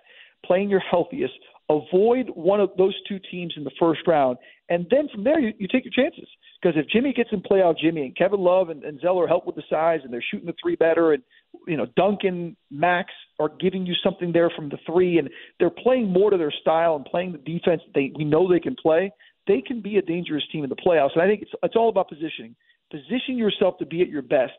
playing 0.44 0.70
your 0.70 0.80
healthiest. 0.80 1.34
Avoid 1.68 2.28
one 2.34 2.60
of 2.60 2.70
those 2.76 2.94
two 3.08 3.18
teams 3.30 3.54
in 3.56 3.64
the 3.64 3.70
first 3.78 4.00
round, 4.06 4.36
and 4.68 4.86
then 4.90 5.08
from 5.12 5.24
there 5.24 5.38
you, 5.38 5.52
you 5.58 5.68
take 5.68 5.84
your 5.84 5.92
chances. 5.92 6.28
Because 6.60 6.76
if 6.78 6.88
Jimmy 6.88 7.12
gets 7.12 7.30
in 7.32 7.40
playoff 7.40 7.78
Jimmy 7.78 8.02
and 8.02 8.16
Kevin 8.16 8.40
Love 8.40 8.68
and, 8.68 8.84
and 8.84 9.00
Zeller 9.00 9.26
help 9.26 9.46
with 9.46 9.56
the 9.56 9.62
size 9.70 10.00
and 10.04 10.12
they're 10.12 10.24
shooting 10.30 10.46
the 10.46 10.54
three 10.62 10.76
better, 10.76 11.12
and 11.12 11.22
you 11.66 11.76
know 11.76 11.86
Duncan, 11.96 12.56
Max 12.70 13.10
are 13.38 13.50
giving 13.60 13.86
you 13.86 13.94
something 14.02 14.32
there 14.32 14.50
from 14.50 14.68
the 14.68 14.78
three, 14.86 15.18
and 15.18 15.30
they're 15.58 15.70
playing 15.70 16.12
more 16.12 16.30
to 16.30 16.36
their 16.36 16.52
style 16.60 16.96
and 16.96 17.04
playing 17.04 17.32
the 17.32 17.38
defense 17.38 17.82
that 17.86 17.94
they 17.94 18.12
we 18.16 18.24
know 18.24 18.50
they 18.50 18.60
can 18.60 18.76
play. 18.80 19.12
They 19.46 19.60
can 19.60 19.80
be 19.80 19.96
a 19.96 20.02
dangerous 20.02 20.44
team 20.52 20.64
in 20.64 20.70
the 20.70 20.76
playoffs, 20.76 21.14
and 21.14 21.22
I 21.22 21.26
think 21.26 21.42
it's 21.42 21.52
it's 21.62 21.76
all 21.76 21.88
about 21.88 22.08
positioning. 22.08 22.54
Position 22.90 23.38
yourself 23.38 23.78
to 23.78 23.86
be 23.86 24.02
at 24.02 24.08
your 24.08 24.22
best 24.22 24.52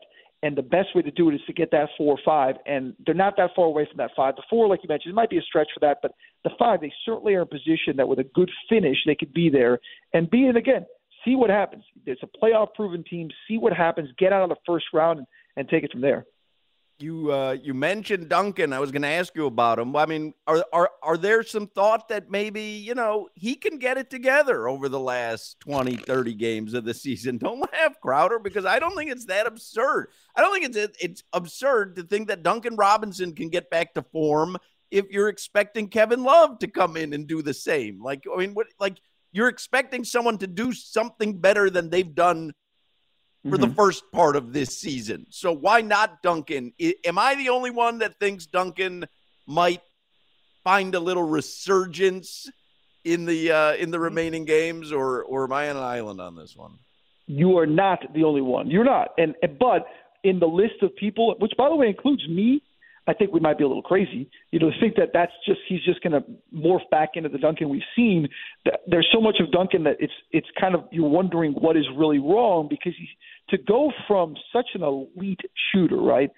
and 0.44 0.54
the 0.54 0.62
best 0.62 0.94
way 0.94 1.00
to 1.00 1.10
do 1.10 1.30
it 1.30 1.34
is 1.34 1.40
to 1.46 1.54
get 1.54 1.70
that 1.70 1.88
four 1.96 2.12
or 2.12 2.20
five, 2.22 2.56
and 2.66 2.94
they're 3.06 3.14
not 3.14 3.34
that 3.38 3.50
far 3.56 3.64
away 3.64 3.86
from 3.86 3.96
that 3.96 4.10
five. 4.14 4.36
The 4.36 4.42
four, 4.50 4.68
like 4.68 4.80
you 4.82 4.88
mentioned, 4.88 5.12
it 5.12 5.14
might 5.14 5.30
be 5.30 5.38
a 5.38 5.42
stretch 5.42 5.68
for 5.72 5.80
that, 5.80 6.00
but 6.02 6.12
the 6.44 6.50
five, 6.58 6.82
they 6.82 6.92
certainly 7.06 7.32
are 7.32 7.42
in 7.42 7.48
position 7.48 7.96
that 7.96 8.06
with 8.06 8.18
a 8.18 8.24
good 8.24 8.50
finish, 8.68 8.98
they 9.06 9.14
could 9.14 9.32
be 9.32 9.48
there. 9.48 9.78
And 10.12 10.28
be 10.28 10.46
it 10.46 10.54
again, 10.54 10.84
see 11.24 11.34
what 11.34 11.48
happens. 11.48 11.82
It's 12.04 12.22
a 12.22 12.26
playoff 12.26 12.74
proven 12.74 13.02
team. 13.08 13.30
See 13.48 13.56
what 13.56 13.72
happens. 13.72 14.10
Get 14.18 14.34
out 14.34 14.42
of 14.42 14.50
the 14.50 14.56
first 14.66 14.84
round 14.92 15.20
and, 15.20 15.26
and 15.56 15.66
take 15.66 15.82
it 15.82 15.92
from 15.92 16.02
there. 16.02 16.26
You 17.04 17.30
uh, 17.30 17.58
you 17.62 17.74
mentioned 17.74 18.30
Duncan. 18.30 18.72
I 18.72 18.80
was 18.80 18.90
going 18.90 19.02
to 19.02 19.08
ask 19.08 19.36
you 19.36 19.44
about 19.44 19.78
him. 19.78 19.94
I 19.94 20.06
mean, 20.06 20.32
are 20.46 20.64
are 20.72 20.90
are 21.02 21.18
there 21.18 21.42
some 21.42 21.66
thought 21.66 22.08
that 22.08 22.30
maybe 22.30 22.62
you 22.62 22.94
know 22.94 23.28
he 23.34 23.56
can 23.56 23.78
get 23.78 23.98
it 23.98 24.08
together 24.08 24.66
over 24.66 24.88
the 24.88 24.98
last 24.98 25.60
20, 25.60 25.96
30 25.96 26.32
games 26.32 26.72
of 26.72 26.86
the 26.86 26.94
season? 26.94 27.36
Don't 27.44 27.60
laugh, 27.60 28.00
Crowder, 28.00 28.38
because 28.38 28.64
I 28.64 28.78
don't 28.78 28.96
think 28.96 29.10
it's 29.10 29.26
that 29.26 29.46
absurd. 29.46 30.08
I 30.34 30.40
don't 30.40 30.58
think 30.58 30.74
it's 30.74 30.96
it's 30.98 31.22
absurd 31.34 31.96
to 31.96 32.04
think 32.04 32.28
that 32.28 32.42
Duncan 32.42 32.74
Robinson 32.74 33.34
can 33.34 33.50
get 33.50 33.68
back 33.68 33.92
to 33.94 34.02
form 34.02 34.56
if 34.90 35.04
you're 35.10 35.28
expecting 35.28 35.88
Kevin 35.88 36.24
Love 36.24 36.58
to 36.60 36.68
come 36.68 36.96
in 36.96 37.12
and 37.12 37.26
do 37.26 37.42
the 37.42 37.52
same. 37.52 38.02
Like 38.02 38.24
I 38.32 38.38
mean, 38.38 38.54
what 38.54 38.68
like 38.80 38.96
you're 39.30 39.48
expecting 39.48 40.04
someone 40.04 40.38
to 40.38 40.46
do 40.46 40.72
something 40.72 41.38
better 41.38 41.68
than 41.68 41.90
they've 41.90 42.14
done 42.14 42.54
for 43.44 43.56
mm-hmm. 43.56 43.68
the 43.68 43.74
first 43.74 44.10
part 44.10 44.36
of 44.36 44.52
this 44.52 44.78
season. 44.78 45.26
So 45.30 45.52
why 45.52 45.82
not 45.82 46.22
Duncan? 46.22 46.72
I, 46.80 46.94
am 47.04 47.18
I 47.18 47.34
the 47.34 47.50
only 47.50 47.70
one 47.70 47.98
that 47.98 48.18
thinks 48.18 48.46
Duncan 48.46 49.04
might 49.46 49.82
find 50.62 50.94
a 50.94 51.00
little 51.00 51.22
resurgence 51.22 52.50
in 53.04 53.26
the 53.26 53.52
uh, 53.52 53.74
in 53.74 53.90
the 53.90 54.00
remaining 54.00 54.46
games, 54.46 54.90
or 54.90 55.22
or 55.24 55.44
am 55.44 55.52
I 55.52 55.68
on 55.68 55.76
an 55.76 55.82
island 55.82 56.20
on 56.20 56.34
this 56.34 56.56
one? 56.56 56.78
You 57.26 57.58
are 57.58 57.66
not 57.66 58.00
the 58.14 58.24
only 58.24 58.40
one. 58.40 58.70
You're 58.70 58.84
not, 58.84 59.12
and, 59.18 59.34
and 59.42 59.58
but 59.58 59.86
in 60.24 60.40
the 60.40 60.46
list 60.46 60.82
of 60.82 60.94
people, 60.96 61.34
which 61.38 61.52
by 61.56 61.68
the 61.68 61.76
way 61.76 61.88
includes 61.88 62.26
me, 62.28 62.62
I 63.06 63.12
think 63.12 63.32
we 63.32 63.40
might 63.40 63.58
be 63.58 63.64
a 63.64 63.68
little 63.68 63.82
crazy, 63.82 64.30
you 64.50 64.58
know, 64.58 64.70
to 64.70 64.80
think 64.80 64.96
that 64.96 65.10
that's 65.12 65.32
just 65.46 65.60
he's 65.68 65.84
just 65.84 66.02
going 66.02 66.12
to 66.12 66.24
morph 66.54 66.88
back 66.90 67.10
into 67.14 67.28
the 67.28 67.38
Duncan 67.38 67.68
we've 67.68 67.82
seen. 67.94 68.28
There's 68.86 69.08
so 69.12 69.20
much 69.20 69.36
of 69.40 69.52
Duncan 69.52 69.84
that 69.84 69.96
it's 70.00 70.12
it's 70.30 70.46
kind 70.58 70.74
of 70.74 70.84
you're 70.90 71.08
wondering 71.08 71.52
what 71.52 71.76
is 71.76 71.84
really 71.96 72.18
wrong 72.18 72.66
because 72.68 72.94
he 72.98 73.08
to 73.50 73.58
go 73.58 73.92
from 74.08 74.34
such 74.52 74.68
an 74.74 74.82
elite 74.82 75.40
shooter, 75.72 75.98
right, 76.00 76.30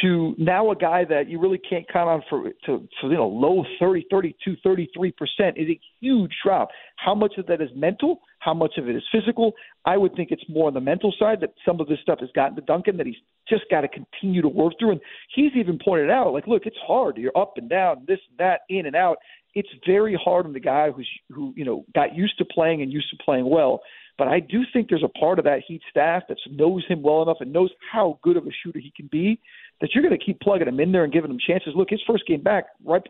to 0.00 0.34
now 0.38 0.70
a 0.70 0.76
guy 0.76 1.04
that 1.04 1.28
you 1.28 1.38
really 1.38 1.58
can't 1.58 1.84
count 1.92 2.08
on 2.08 2.22
for 2.28 2.50
to 2.66 2.88
for 3.00 3.10
you 3.10 3.16
know 3.16 3.28
low 3.28 3.64
30 3.78 4.06
32 4.10 4.56
33% 4.64 5.12
is 5.56 5.68
a 5.68 5.80
huge 6.00 6.32
drop. 6.44 6.68
How 6.96 7.14
much 7.14 7.34
of 7.38 7.46
that 7.46 7.60
is 7.60 7.68
mental? 7.74 8.20
How 8.38 8.54
much 8.54 8.74
of 8.78 8.88
it 8.88 8.96
is 8.96 9.02
physical? 9.12 9.52
I 9.84 9.96
would 9.96 10.14
think 10.14 10.30
it's 10.30 10.44
more 10.48 10.68
on 10.68 10.74
the 10.74 10.80
mental 10.80 11.12
side 11.18 11.40
that 11.40 11.54
some 11.66 11.80
of 11.80 11.88
this 11.88 11.98
stuff 12.02 12.20
has 12.20 12.30
gotten 12.34 12.56
to 12.56 12.62
duncan 12.62 12.96
that 12.96 13.06
he's 13.06 13.16
just 13.48 13.64
got 13.70 13.82
to 13.82 13.88
continue 13.88 14.42
to 14.42 14.48
work 14.48 14.74
through. 14.78 14.92
And 14.92 15.00
he's 15.34 15.52
even 15.56 15.78
pointed 15.84 16.10
out 16.10 16.32
like 16.32 16.46
look 16.46 16.66
it's 16.66 16.76
hard. 16.86 17.16
You're 17.16 17.36
up 17.36 17.54
and 17.56 17.68
down 17.68 18.04
this 18.06 18.20
and 18.30 18.38
that 18.38 18.60
in 18.68 18.86
and 18.86 18.96
out. 18.96 19.16
It's 19.54 19.68
very 19.86 20.18
hard 20.22 20.46
on 20.46 20.54
the 20.54 20.60
guy 20.60 20.90
who's 20.90 21.08
who 21.30 21.52
you 21.56 21.64
know 21.64 21.84
got 21.94 22.14
used 22.14 22.38
to 22.38 22.44
playing 22.44 22.82
and 22.82 22.92
used 22.92 23.10
to 23.10 23.24
playing 23.24 23.48
well 23.48 23.80
But 24.22 24.28
I 24.28 24.38
do 24.38 24.62
think 24.72 24.88
there's 24.88 25.02
a 25.02 25.18
part 25.18 25.40
of 25.40 25.46
that 25.46 25.62
Heat 25.66 25.82
staff 25.90 26.22
that 26.28 26.38
knows 26.48 26.84
him 26.86 27.02
well 27.02 27.22
enough 27.22 27.38
and 27.40 27.52
knows 27.52 27.70
how 27.90 28.20
good 28.22 28.36
of 28.36 28.46
a 28.46 28.50
shooter 28.62 28.78
he 28.78 28.92
can 28.96 29.08
be 29.10 29.40
that 29.80 29.90
you're 29.92 30.02
going 30.04 30.16
to 30.16 30.24
keep 30.24 30.38
plugging 30.38 30.68
him 30.68 30.78
in 30.78 30.92
there 30.92 31.02
and 31.02 31.12
giving 31.12 31.28
him 31.28 31.40
chances. 31.44 31.72
Look, 31.74 31.90
his 31.90 32.00
first 32.06 32.24
game 32.28 32.40
back, 32.40 32.66
right, 32.84 33.02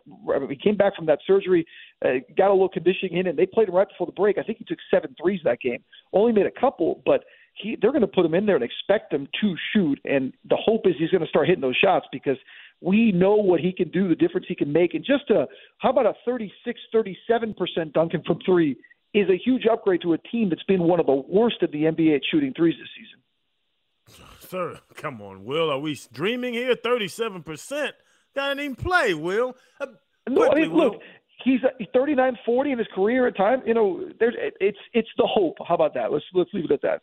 he 0.49 0.55
came 0.55 0.75
back 0.75 0.95
from 0.95 1.05
that 1.05 1.19
surgery, 1.27 1.67
uh, 2.03 2.13
got 2.35 2.49
a 2.49 2.53
little 2.53 2.67
conditioning 2.67 3.17
in, 3.17 3.27
and 3.27 3.37
they 3.37 3.45
played 3.45 3.69
him 3.69 3.75
right 3.75 3.87
before 3.87 4.07
the 4.07 4.13
break. 4.13 4.39
I 4.39 4.41
think 4.41 4.57
he 4.57 4.63
took 4.63 4.79
seven 4.89 5.15
threes 5.21 5.39
that 5.43 5.59
game. 5.59 5.83
Only 6.13 6.31
made 6.31 6.47
a 6.47 6.59
couple, 6.59 7.03
but 7.05 7.25
he 7.53 7.77
they're 7.79 7.91
going 7.91 8.01
to 8.01 8.07
put 8.07 8.25
him 8.25 8.33
in 8.33 8.47
there 8.47 8.55
and 8.55 8.65
expect 8.65 9.13
him 9.13 9.27
to 9.39 9.55
shoot. 9.71 9.99
And 10.05 10.33
the 10.49 10.57
hope 10.57 10.87
is 10.87 10.95
he's 10.97 11.11
going 11.11 11.21
to 11.21 11.29
start 11.29 11.47
hitting 11.47 11.61
those 11.61 11.77
shots 11.77 12.07
because 12.11 12.37
we 12.81 13.11
know 13.11 13.35
what 13.35 13.59
he 13.59 13.71
can 13.71 13.91
do, 13.91 14.07
the 14.07 14.15
difference 14.15 14.47
he 14.49 14.55
can 14.55 14.73
make. 14.73 14.95
And 14.95 15.05
just 15.05 15.29
a 15.29 15.45
how 15.77 15.91
about 15.91 16.07
a 16.07 16.15
36, 16.25 16.79
37 16.91 17.53
percent 17.53 17.93
Duncan 17.93 18.23
from 18.25 18.39
three 18.43 18.77
is 19.13 19.29
a 19.29 19.37
huge 19.37 19.65
upgrade 19.71 20.01
to 20.01 20.13
a 20.13 20.17
team 20.17 20.49
that's 20.49 20.63
been 20.63 20.83
one 20.83 20.99
of 20.99 21.05
the 21.05 21.13
worst 21.13 21.61
of 21.61 21.71
the 21.71 21.83
NBA 21.83 22.15
at 22.15 22.21
shooting 22.31 22.53
threes 22.55 22.75
this 22.79 22.89
season 22.97 24.27
sir. 24.49 24.79
Come 24.95 25.21
on, 25.21 25.45
Will. 25.45 25.69
Are 25.69 25.79
we 25.79 25.99
dreaming 26.11 26.53
here? 26.53 26.75
Thirty-seven 26.75 27.43
percent. 27.43 27.95
Didn't 28.35 28.59
even 28.59 28.75
play, 28.75 29.13
Will. 29.13 29.55
Uh, 29.79 29.87
no, 30.27 30.51
I 30.51 30.55
mean, 30.55 30.71
Will. 30.71 30.91
look, 30.91 31.01
he's 31.43 31.59
39, 31.93 32.37
40 32.45 32.71
in 32.71 32.77
his 32.77 32.87
career 32.95 33.27
at 33.27 33.37
time. 33.37 33.61
You 33.65 33.73
know, 33.73 34.09
there's 34.19 34.35
it's 34.59 34.77
it's 34.93 35.09
the 35.17 35.27
hope. 35.27 35.57
How 35.67 35.75
about 35.75 35.93
that? 35.95 36.11
Let's 36.11 36.25
let's 36.33 36.49
leave 36.53 36.65
it 36.65 36.71
at 36.71 36.81
that. 36.81 37.01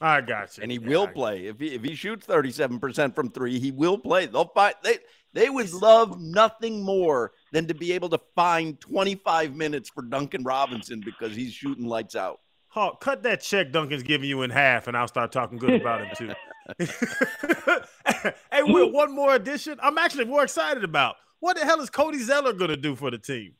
I 0.00 0.20
got 0.20 0.56
you. 0.56 0.62
And 0.62 0.70
he 0.70 0.78
will 0.78 1.08
play 1.08 1.46
if 1.46 1.58
he 1.58 1.68
if 1.68 1.82
he 1.82 1.94
shoots 1.94 2.26
thirty 2.26 2.50
seven 2.50 2.78
percent 2.78 3.14
from 3.14 3.30
three. 3.30 3.58
He 3.58 3.70
will 3.70 3.98
play. 3.98 4.26
They'll 4.26 4.48
fight. 4.48 4.82
They 4.82 4.98
they 5.36 5.50
would 5.50 5.72
love 5.72 6.18
nothing 6.20 6.82
more 6.82 7.32
than 7.52 7.66
to 7.66 7.74
be 7.74 7.92
able 7.92 8.08
to 8.08 8.18
find 8.34 8.80
twenty 8.80 9.14
five 9.14 9.54
minutes 9.54 9.90
for 9.90 10.02
Duncan 10.02 10.42
Robinson 10.42 11.02
because 11.04 11.36
he's 11.36 11.52
shooting 11.52 11.86
lights 11.86 12.16
out. 12.16 12.40
Hawk, 12.68 13.00
cut 13.00 13.22
that 13.22 13.40
check 13.40 13.70
Duncan's 13.70 14.02
giving 14.02 14.28
you 14.28 14.42
in 14.42 14.50
half, 14.50 14.88
and 14.88 14.96
I'll 14.96 15.08
start 15.08 15.32
talking 15.32 15.58
good 15.58 15.80
about 15.80 16.00
him 16.00 16.10
too. 16.16 16.34
hey, 18.52 18.62
Will, 18.62 18.90
one 18.90 19.14
more 19.14 19.34
addition. 19.34 19.78
I'm 19.82 19.98
actually 19.98 20.24
more 20.24 20.42
excited 20.42 20.84
about. 20.84 21.16
What 21.40 21.56
the 21.56 21.64
hell 21.64 21.80
is 21.80 21.90
Cody 21.90 22.18
Zeller 22.18 22.52
going 22.52 22.70
to 22.70 22.76
do 22.76 22.96
for 22.96 23.10
the 23.10 23.18
team? 23.18 23.52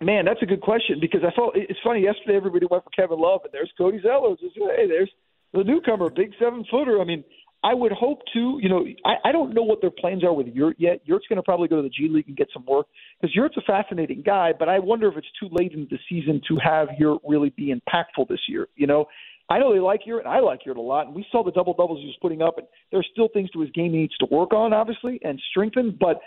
Man, 0.00 0.24
that's 0.24 0.42
a 0.42 0.46
good 0.46 0.60
question 0.60 0.98
because 1.00 1.22
I 1.24 1.30
thought 1.34 1.56
it's 1.56 1.78
funny. 1.82 2.02
Yesterday, 2.02 2.36
everybody 2.36 2.66
went 2.70 2.84
for 2.84 2.90
Kevin 2.90 3.18
Love, 3.18 3.40
and 3.44 3.52
there's 3.52 3.72
Cody 3.76 4.00
Zeller. 4.00 4.36
Just, 4.40 4.54
hey, 4.56 4.86
there's 4.86 5.10
the 5.52 5.64
newcomer, 5.64 6.10
big 6.10 6.32
seven 6.38 6.64
footer. 6.70 7.00
I 7.00 7.04
mean, 7.04 7.24
I 7.64 7.74
would 7.74 7.90
hope 7.90 8.20
to, 8.34 8.58
you 8.62 8.68
know, 8.68 8.86
I, 9.04 9.28
I 9.28 9.32
don't 9.32 9.52
know 9.52 9.62
what 9.62 9.80
their 9.80 9.90
plans 9.90 10.22
are 10.22 10.32
with 10.32 10.46
Yurt 10.46 10.76
yet. 10.78 11.00
Yurt's 11.04 11.26
going 11.28 11.38
to 11.38 11.42
probably 11.42 11.66
go 11.66 11.76
to 11.76 11.82
the 11.82 11.88
G 11.88 12.08
League 12.08 12.28
and 12.28 12.36
get 12.36 12.48
some 12.52 12.64
work 12.64 12.86
because 13.20 13.34
Yurt's 13.34 13.56
a 13.56 13.62
fascinating 13.62 14.22
guy, 14.24 14.52
but 14.56 14.68
I 14.68 14.78
wonder 14.78 15.08
if 15.08 15.16
it's 15.16 15.26
too 15.40 15.48
late 15.50 15.72
in 15.72 15.88
the 15.90 15.98
season 16.08 16.40
to 16.48 16.56
have 16.62 16.88
Yurt 16.98 17.20
really 17.26 17.50
be 17.50 17.74
impactful 17.74 18.28
this 18.28 18.40
year. 18.48 18.68
You 18.76 18.86
know, 18.86 19.06
I 19.48 19.58
know 19.58 19.72
they 19.72 19.80
like 19.80 20.06
Yurt, 20.06 20.24
and 20.24 20.32
I 20.32 20.38
like 20.38 20.64
Yurt 20.66 20.76
a 20.76 20.80
lot, 20.80 21.06
and 21.06 21.16
we 21.16 21.26
saw 21.32 21.42
the 21.42 21.50
double 21.50 21.74
doubles 21.74 21.98
he 22.00 22.06
was 22.06 22.16
putting 22.22 22.42
up, 22.42 22.58
and 22.58 22.66
there's 22.92 23.08
still 23.12 23.28
things 23.32 23.50
to 23.50 23.60
his 23.60 23.70
game 23.70 23.92
he 23.92 23.98
needs 23.98 24.16
to 24.18 24.26
work 24.30 24.52
on, 24.52 24.72
obviously, 24.72 25.18
and 25.24 25.40
strengthen, 25.50 25.96
but 25.98 26.20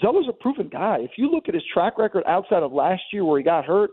Zeller's 0.00 0.26
a 0.28 0.32
proven 0.32 0.68
guy. 0.68 0.98
If 1.00 1.12
you 1.18 1.30
look 1.30 1.48
at 1.48 1.54
his 1.54 1.64
track 1.72 1.98
record 1.98 2.24
outside 2.26 2.62
of 2.62 2.72
last 2.72 3.02
year 3.12 3.24
where 3.24 3.38
he 3.38 3.44
got 3.44 3.66
hurt, 3.66 3.90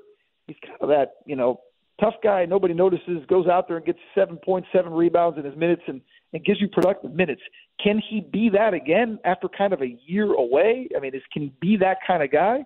he's 0.47 0.55
kind 0.65 0.77
of 0.79 0.89
that, 0.89 1.15
you 1.25 1.35
know, 1.35 1.59
tough 1.99 2.13
guy 2.23 2.45
nobody 2.45 2.73
notices, 2.73 3.25
goes 3.27 3.47
out 3.47 3.67
there 3.67 3.77
and 3.77 3.85
gets 3.85 3.99
7.7 4.15 4.63
rebounds 4.91 5.37
in 5.37 5.43
his 5.43 5.57
minutes 5.57 5.81
and– 5.87 5.99
and 6.35 6.43
gives 6.43 6.59
you 6.59 6.67
productive 6.67 7.13
minutes. 7.13 7.41
Can 7.81 7.97
he 8.09 8.19
be 8.19 8.49
that 8.49 8.73
again 8.73 9.19
after 9.23 9.47
kind 9.47 9.71
of 9.71 9.81
a 9.81 9.97
year 10.05 10.33
away? 10.33 10.89
I 10.95 10.99
mean, 10.99 11.15
is 11.15 11.21
can 11.31 11.43
he 11.43 11.53
be 11.61 11.77
that 11.77 11.99
kind 12.05 12.21
of 12.21 12.29
guy? 12.29 12.65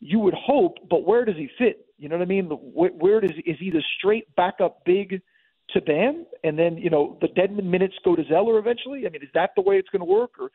You 0.00 0.18
would 0.20 0.34
hope, 0.34 0.76
but 0.90 1.06
where 1.06 1.24
does 1.24 1.36
he 1.36 1.48
fit? 1.56 1.86
You 1.96 2.10
know 2.10 2.18
what 2.18 2.24
I 2.24 2.26
mean? 2.26 2.44
Where, 2.44 2.90
where 2.90 3.20
does 3.22 3.30
is 3.46 3.56
he 3.58 3.70
the 3.70 3.82
straight 3.98 4.26
backup 4.36 4.84
big 4.84 5.22
to 5.70 5.80
Bam, 5.80 6.26
and 6.44 6.58
then 6.58 6.76
you 6.76 6.90
know 6.90 7.16
the 7.22 7.28
Dedmon 7.28 7.64
minutes 7.64 7.94
go 8.04 8.14
to 8.14 8.22
Zeller 8.28 8.58
eventually? 8.58 9.06
I 9.06 9.08
mean, 9.08 9.22
is 9.22 9.30
that 9.32 9.52
the 9.56 9.62
way 9.62 9.76
it's 9.76 9.88
going 9.88 10.00
to 10.00 10.12
work? 10.12 10.32
Or 10.38 10.50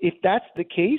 if 0.00 0.14
that's 0.22 0.46
the 0.56 0.64
case, 0.64 0.98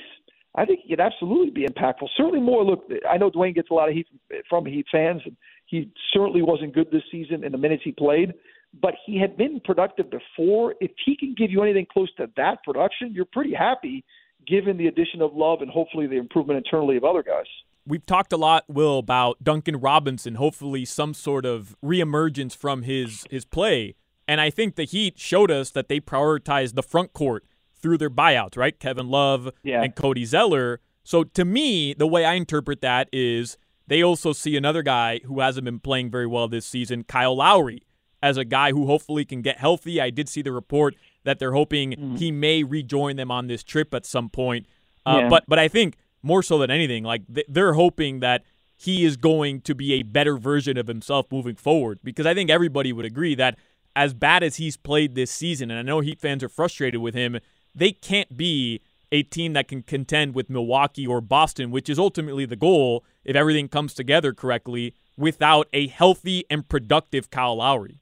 I 0.53 0.65
think 0.65 0.81
he 0.83 0.89
could 0.89 0.99
absolutely 0.99 1.49
be 1.49 1.65
impactful. 1.65 2.09
Certainly 2.15 2.41
more. 2.41 2.63
Look, 2.63 2.83
I 3.09 3.17
know 3.17 3.31
Dewayne 3.31 3.55
gets 3.55 3.71
a 3.71 3.73
lot 3.73 3.89
of 3.89 3.95
heat 3.95 4.05
from 4.47 4.67
Heat 4.67 4.85
fans, 4.91 5.23
and 5.25 5.35
he 5.65 5.89
certainly 6.13 6.43
wasn't 6.43 6.75
good 6.75 6.91
this 6.91 7.01
season 7.11 7.43
in 7.43 7.53
the 7.53 7.57
minutes 7.57 7.81
he 7.83 7.91
played 7.91 8.35
but 8.81 8.93
he 9.05 9.19
had 9.19 9.37
been 9.37 9.59
productive 9.63 10.07
before. 10.09 10.75
If 10.79 10.91
he 11.05 11.15
can 11.15 11.35
give 11.37 11.51
you 11.51 11.63
anything 11.63 11.87
close 11.91 12.13
to 12.15 12.29
that 12.37 12.63
production, 12.63 13.13
you're 13.13 13.25
pretty 13.25 13.53
happy 13.53 14.03
given 14.45 14.77
the 14.77 14.87
addition 14.87 15.21
of 15.21 15.33
Love 15.33 15.61
and 15.61 15.69
hopefully 15.69 16.07
the 16.07 16.17
improvement 16.17 16.57
internally 16.57 16.97
of 16.97 17.03
other 17.03 17.23
guys. 17.23 17.45
We've 17.85 18.05
talked 18.05 18.33
a 18.33 18.37
lot, 18.37 18.65
Will, 18.67 18.99
about 18.99 19.43
Duncan 19.43 19.77
Robinson, 19.77 20.35
hopefully 20.35 20.83
some 20.85 21.13
sort 21.13 21.45
of 21.45 21.75
reemergence 21.83 22.55
from 22.55 22.83
his 22.83 23.25
his 23.29 23.45
play. 23.45 23.95
And 24.27 24.41
I 24.41 24.49
think 24.49 24.75
the 24.75 24.83
Heat 24.83 25.17
showed 25.17 25.49
us 25.49 25.71
that 25.71 25.87
they 25.87 26.01
prioritized 26.01 26.75
the 26.75 26.83
front 26.83 27.13
court 27.13 27.45
through 27.73 27.97
their 27.97 28.09
buyouts, 28.09 28.57
right? 28.57 28.77
Kevin 28.77 29.07
Love 29.07 29.49
yeah. 29.63 29.81
and 29.81 29.95
Cody 29.95 30.25
Zeller. 30.25 30.81
So 31.03 31.23
to 31.23 31.45
me, 31.45 31.93
the 31.93 32.07
way 32.07 32.25
I 32.25 32.33
interpret 32.33 32.81
that 32.81 33.07
is 33.13 33.57
they 33.87 34.03
also 34.03 34.33
see 34.33 34.57
another 34.57 34.83
guy 34.83 35.21
who 35.23 35.39
hasn't 35.39 35.63
been 35.63 35.79
playing 35.79 36.11
very 36.11 36.27
well 36.27 36.49
this 36.49 36.65
season, 36.65 37.05
Kyle 37.05 37.37
Lowry 37.37 37.86
as 38.21 38.37
a 38.37 38.45
guy 38.45 38.71
who 38.71 38.85
hopefully 38.85 39.25
can 39.25 39.41
get 39.41 39.57
healthy. 39.57 40.01
I 40.01 40.09
did 40.09 40.29
see 40.29 40.41
the 40.41 40.51
report 40.51 40.95
that 41.23 41.39
they're 41.39 41.53
hoping 41.53 41.91
mm-hmm. 41.91 42.15
he 42.15 42.31
may 42.31 42.63
rejoin 42.63 43.15
them 43.15 43.31
on 43.31 43.47
this 43.47 43.63
trip 43.63 43.93
at 43.93 44.05
some 44.05 44.29
point. 44.29 44.65
Uh, 45.05 45.19
yeah. 45.21 45.29
But 45.29 45.43
but 45.47 45.59
I 45.59 45.67
think 45.67 45.97
more 46.23 46.43
so 46.43 46.57
than 46.57 46.71
anything, 46.71 47.03
like 47.03 47.23
they're 47.27 47.73
hoping 47.73 48.19
that 48.19 48.43
he 48.75 49.05
is 49.05 49.17
going 49.17 49.61
to 49.61 49.73
be 49.73 49.93
a 49.93 50.03
better 50.03 50.37
version 50.37 50.77
of 50.77 50.87
himself 50.87 51.25
moving 51.31 51.55
forward. 51.55 51.99
Because 52.03 52.25
I 52.25 52.33
think 52.33 52.49
everybody 52.49 52.93
would 52.93 53.05
agree 53.05 53.35
that 53.35 53.57
as 53.95 54.13
bad 54.13 54.43
as 54.43 54.57
he's 54.57 54.77
played 54.77 55.15
this 55.15 55.31
season, 55.31 55.71
and 55.71 55.79
I 55.79 55.81
know 55.81 55.99
Heat 55.99 56.21
fans 56.21 56.43
are 56.43 56.49
frustrated 56.49 57.01
with 57.01 57.15
him, 57.15 57.39
they 57.73 57.91
can't 57.91 58.37
be 58.37 58.81
a 59.11 59.23
team 59.23 59.53
that 59.53 59.67
can 59.67 59.81
contend 59.81 60.35
with 60.35 60.49
Milwaukee 60.49 61.07
or 61.07 61.21
Boston, 61.21 61.71
which 61.71 61.89
is 61.89 61.97
ultimately 61.97 62.45
the 62.45 62.55
goal 62.55 63.03
if 63.23 63.35
everything 63.35 63.67
comes 63.67 63.93
together 63.93 64.33
correctly 64.33 64.93
without 65.17 65.67
a 65.73 65.87
healthy 65.87 66.45
and 66.49 66.67
productive 66.67 67.29
Kyle 67.29 67.55
Lowry. 67.55 67.99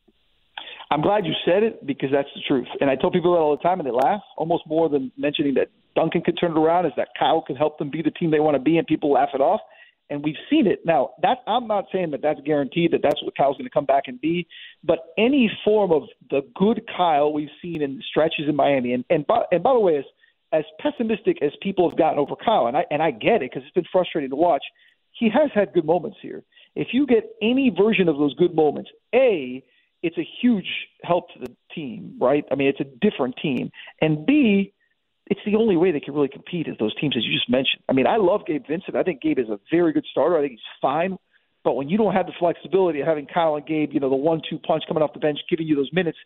I'm 0.91 1.01
glad 1.01 1.25
you 1.25 1.33
said 1.45 1.63
it 1.63 1.85
because 1.85 2.09
that's 2.11 2.29
the 2.35 2.41
truth. 2.47 2.67
And 2.79 2.89
I 2.89 2.95
tell 2.95 3.11
people 3.11 3.33
that 3.33 3.39
all 3.39 3.55
the 3.55 3.63
time, 3.63 3.79
and 3.79 3.87
they 3.87 3.91
laugh 3.91 4.21
almost 4.37 4.63
more 4.67 4.89
than 4.89 5.11
mentioning 5.17 5.55
that 5.55 5.69
Duncan 5.95 6.21
could 6.21 6.37
turn 6.39 6.51
it 6.51 6.57
around. 6.57 6.85
Is 6.85 6.91
that 6.97 7.09
Kyle 7.17 7.41
can 7.41 7.55
help 7.55 7.79
them 7.79 7.89
be 7.89 8.01
the 8.01 8.11
team 8.11 8.31
they 8.31 8.39
want 8.39 8.55
to 8.55 8.61
be, 8.61 8.77
and 8.77 8.85
people 8.85 9.11
laugh 9.11 9.29
it 9.33 9.41
off. 9.41 9.61
And 10.09 10.23
we've 10.23 10.35
seen 10.51 10.67
it. 10.67 10.85
Now, 10.85 11.11
that 11.23 11.39
I'm 11.47 11.67
not 11.67 11.85
saying 11.91 12.11
that 12.11 12.21
that's 12.21 12.39
guaranteed 12.45 12.91
that 12.91 13.01
that's 13.01 13.21
what 13.23 13.35
Kyle's 13.35 13.57
going 13.57 13.65
to 13.65 13.73
come 13.73 13.85
back 13.85 14.03
and 14.05 14.21
be, 14.21 14.47
but 14.83 14.99
any 15.17 15.49
form 15.63 15.91
of 15.91 16.03
the 16.29 16.41
good 16.55 16.81
Kyle 16.95 17.33
we've 17.33 17.49
seen 17.59 17.81
in 17.81 18.01
stretches 18.07 18.47
in 18.47 18.55
Miami, 18.55 18.93
and 18.93 19.03
and 19.09 19.25
by, 19.25 19.43
and 19.51 19.63
by 19.63 19.73
the 19.73 19.79
way, 19.79 19.97
as 19.97 20.05
as 20.53 20.63
pessimistic 20.79 21.41
as 21.41 21.51
people 21.61 21.89
have 21.89 21.97
gotten 21.97 22.19
over 22.19 22.35
Kyle, 22.35 22.67
and 22.67 22.77
I 22.77 22.85
and 22.91 23.01
I 23.01 23.09
get 23.09 23.41
it 23.41 23.51
because 23.51 23.63
it's 23.63 23.73
been 23.73 23.85
frustrating 23.91 24.29
to 24.29 24.35
watch. 24.35 24.63
He 25.11 25.29
has 25.29 25.49
had 25.55 25.73
good 25.73 25.85
moments 25.85 26.17
here. 26.21 26.43
If 26.75 26.89
you 26.91 27.07
get 27.07 27.23
any 27.41 27.71
version 27.75 28.07
of 28.07 28.17
those 28.17 28.35
good 28.35 28.53
moments, 28.53 28.91
a 29.13 29.63
it's 30.05 30.17
a 30.17 30.27
huge 30.41 30.67
help 31.03 31.29
to 31.33 31.39
the 31.39 31.51
team, 31.73 32.15
right? 32.19 32.45
I 32.51 32.55
mean, 32.55 32.67
it's 32.67 32.79
a 32.79 33.07
different 33.07 33.35
team. 33.41 33.71
And 34.01 34.25
B, 34.25 34.73
it's 35.27 35.39
the 35.45 35.55
only 35.55 35.75
way 35.75 35.91
they 35.91 35.99
can 35.99 36.13
really 36.13 36.27
compete 36.27 36.67
is 36.67 36.75
those 36.79 36.95
teams, 36.99 37.15
as 37.17 37.23
you 37.23 37.33
just 37.33 37.49
mentioned. 37.49 37.81
I 37.89 37.93
mean, 37.93 38.05
I 38.05 38.17
love 38.17 38.41
Gabe 38.45 38.63
Vincent. 38.67 38.95
I 38.95 39.03
think 39.03 39.21
Gabe 39.21 39.39
is 39.39 39.49
a 39.49 39.59
very 39.71 39.91
good 39.91 40.05
starter. 40.11 40.37
I 40.37 40.41
think 40.41 40.51
he's 40.51 40.79
fine. 40.81 41.17
But 41.63 41.73
when 41.73 41.89
you 41.89 41.97
don't 41.97 42.13
have 42.13 42.27
the 42.27 42.33
flexibility 42.37 43.01
of 43.01 43.07
having 43.07 43.25
Kyle 43.25 43.55
and 43.55 43.65
Gabe, 43.65 43.91
you 43.91 43.99
know, 43.99 44.09
the 44.09 44.15
one-two 44.15 44.59
punch 44.59 44.83
coming 44.87 45.01
off 45.01 45.13
the 45.13 45.19
bench, 45.19 45.39
giving 45.49 45.65
you 45.65 45.75
those 45.75 45.91
minutes, 45.91 46.19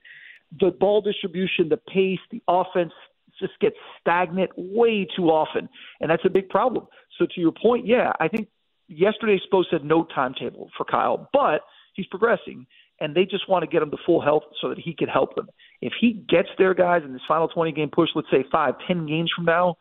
the 0.60 0.72
ball 0.72 1.00
distribution, 1.02 1.70
the 1.70 1.78
pace, 1.78 2.20
the 2.30 2.42
offense 2.50 2.92
just 3.40 3.54
gets 3.62 3.78
stagnant 4.02 4.52
way 4.58 5.08
too 5.16 5.30
often, 5.30 5.70
and 6.02 6.12
that's 6.12 6.26
a 6.26 6.30
big 6.30 6.50
problem. 6.50 6.88
So 7.18 7.26
to 7.26 7.40
your 7.40 7.54
point, 7.54 7.88
yeah, 7.88 8.12
I 8.20 8.28
think 8.28 8.50
yesterday's 8.90 9.40
post 9.50 9.70
said 9.72 9.86
no 9.86 10.04
timetable 10.14 10.70
for 10.76 10.84
Kyle, 10.84 11.30
but 11.32 11.62
he's 11.94 12.08
progressing 12.08 12.66
and 13.01 13.15
they 13.15 13.25
just 13.25 13.48
want 13.50 13.63
to 13.63 13.68
get 13.68 13.82
him 13.82 13.91
to 13.91 13.98
full 14.06 14.22
health 14.22 14.44
so 14.62 14.70
that 14.70 14.79
he 14.79 14.94
can 14.94 15.08
help 15.08 15.36
them. 15.36 15.50
If 15.82 15.94
he 16.00 16.13
gets 16.13 16.50
their 16.58 16.74
guys 16.74 17.01
in 17.06 17.13
this 17.13 17.22
final 17.27 17.48
20 17.48 17.72
game 17.72 17.89
push, 17.89 18.10
let's 18.15 18.29
say 18.32 18.44
five, 18.51 18.75
ten 18.88 19.06
games 19.06 19.32
from 19.36 19.46
now, 19.46 19.77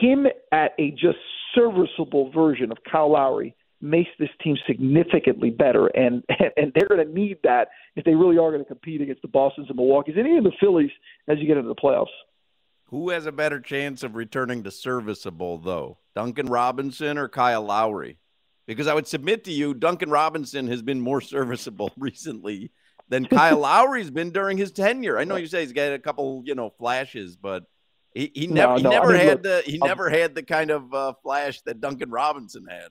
him 0.00 0.26
at 0.52 0.72
a 0.78 0.90
just 0.92 1.18
serviceable 1.54 2.30
version 2.32 2.72
of 2.72 2.78
Kyle 2.90 3.12
Lowry 3.12 3.54
makes 3.80 4.10
this 4.18 4.30
team 4.42 4.56
significantly 4.66 5.50
better, 5.50 5.86
and 5.88 6.24
and 6.56 6.72
they're 6.74 6.88
going 6.88 7.06
to 7.06 7.12
need 7.12 7.38
that 7.44 7.68
if 7.96 8.04
they 8.04 8.14
really 8.14 8.38
are 8.38 8.50
going 8.50 8.62
to 8.62 8.68
compete 8.68 9.00
against 9.00 9.22
the 9.22 9.28
Boston's 9.28 9.68
and 9.68 9.76
Milwaukee's 9.76 10.16
and 10.16 10.26
even 10.26 10.44
the 10.44 10.52
Phillies 10.58 10.90
as 11.28 11.38
you 11.38 11.46
get 11.46 11.56
into 11.56 11.68
the 11.68 11.74
playoffs. 11.74 12.06
Who 12.88 13.10
has 13.10 13.26
a 13.26 13.32
better 13.32 13.60
chance 13.60 14.02
of 14.02 14.14
returning 14.14 14.62
to 14.64 14.70
serviceable, 14.70 15.58
though? 15.58 15.98
Duncan 16.14 16.46
Robinson 16.46 17.18
or 17.18 17.28
Kyle 17.28 17.62
Lowry? 17.62 18.18
Because 18.66 18.86
I 18.86 18.94
would 18.94 19.06
submit 19.06 19.44
to 19.44 19.52
you, 19.52 19.74
Duncan 19.74 20.10
Robinson 20.10 20.66
has 20.68 20.82
been 20.82 21.00
more 21.00 21.20
serviceable 21.34 21.92
recently 21.96 22.70
than 23.08 23.26
Kyle 23.26 23.58
Lowry's 23.60 24.10
been 24.10 24.30
during 24.30 24.56
his 24.58 24.72
tenure. 24.72 25.18
I 25.18 25.24
know 25.24 25.36
you 25.36 25.46
say 25.46 25.60
he's 25.60 25.72
got 25.72 25.92
a 25.92 25.98
couple, 25.98 26.42
you 26.46 26.54
know, 26.54 26.70
flashes, 26.78 27.36
but 27.36 27.64
he, 28.14 28.30
he 28.34 28.46
never 28.46 28.76
no, 28.78 28.90
no, 28.90 28.90
he 28.90 28.94
never 28.96 29.08
I 29.08 29.18
mean, 29.18 29.26
had 29.26 29.28
look, 29.30 29.42
the 29.42 29.62
he 29.70 29.78
I'll, 29.82 29.88
never 29.88 30.08
had 30.10 30.34
the 30.34 30.42
kind 30.42 30.70
of 30.70 30.94
uh, 30.94 31.12
flash 31.22 31.60
that 31.62 31.80
Duncan 31.80 32.10
Robinson 32.10 32.66
had. 32.70 32.88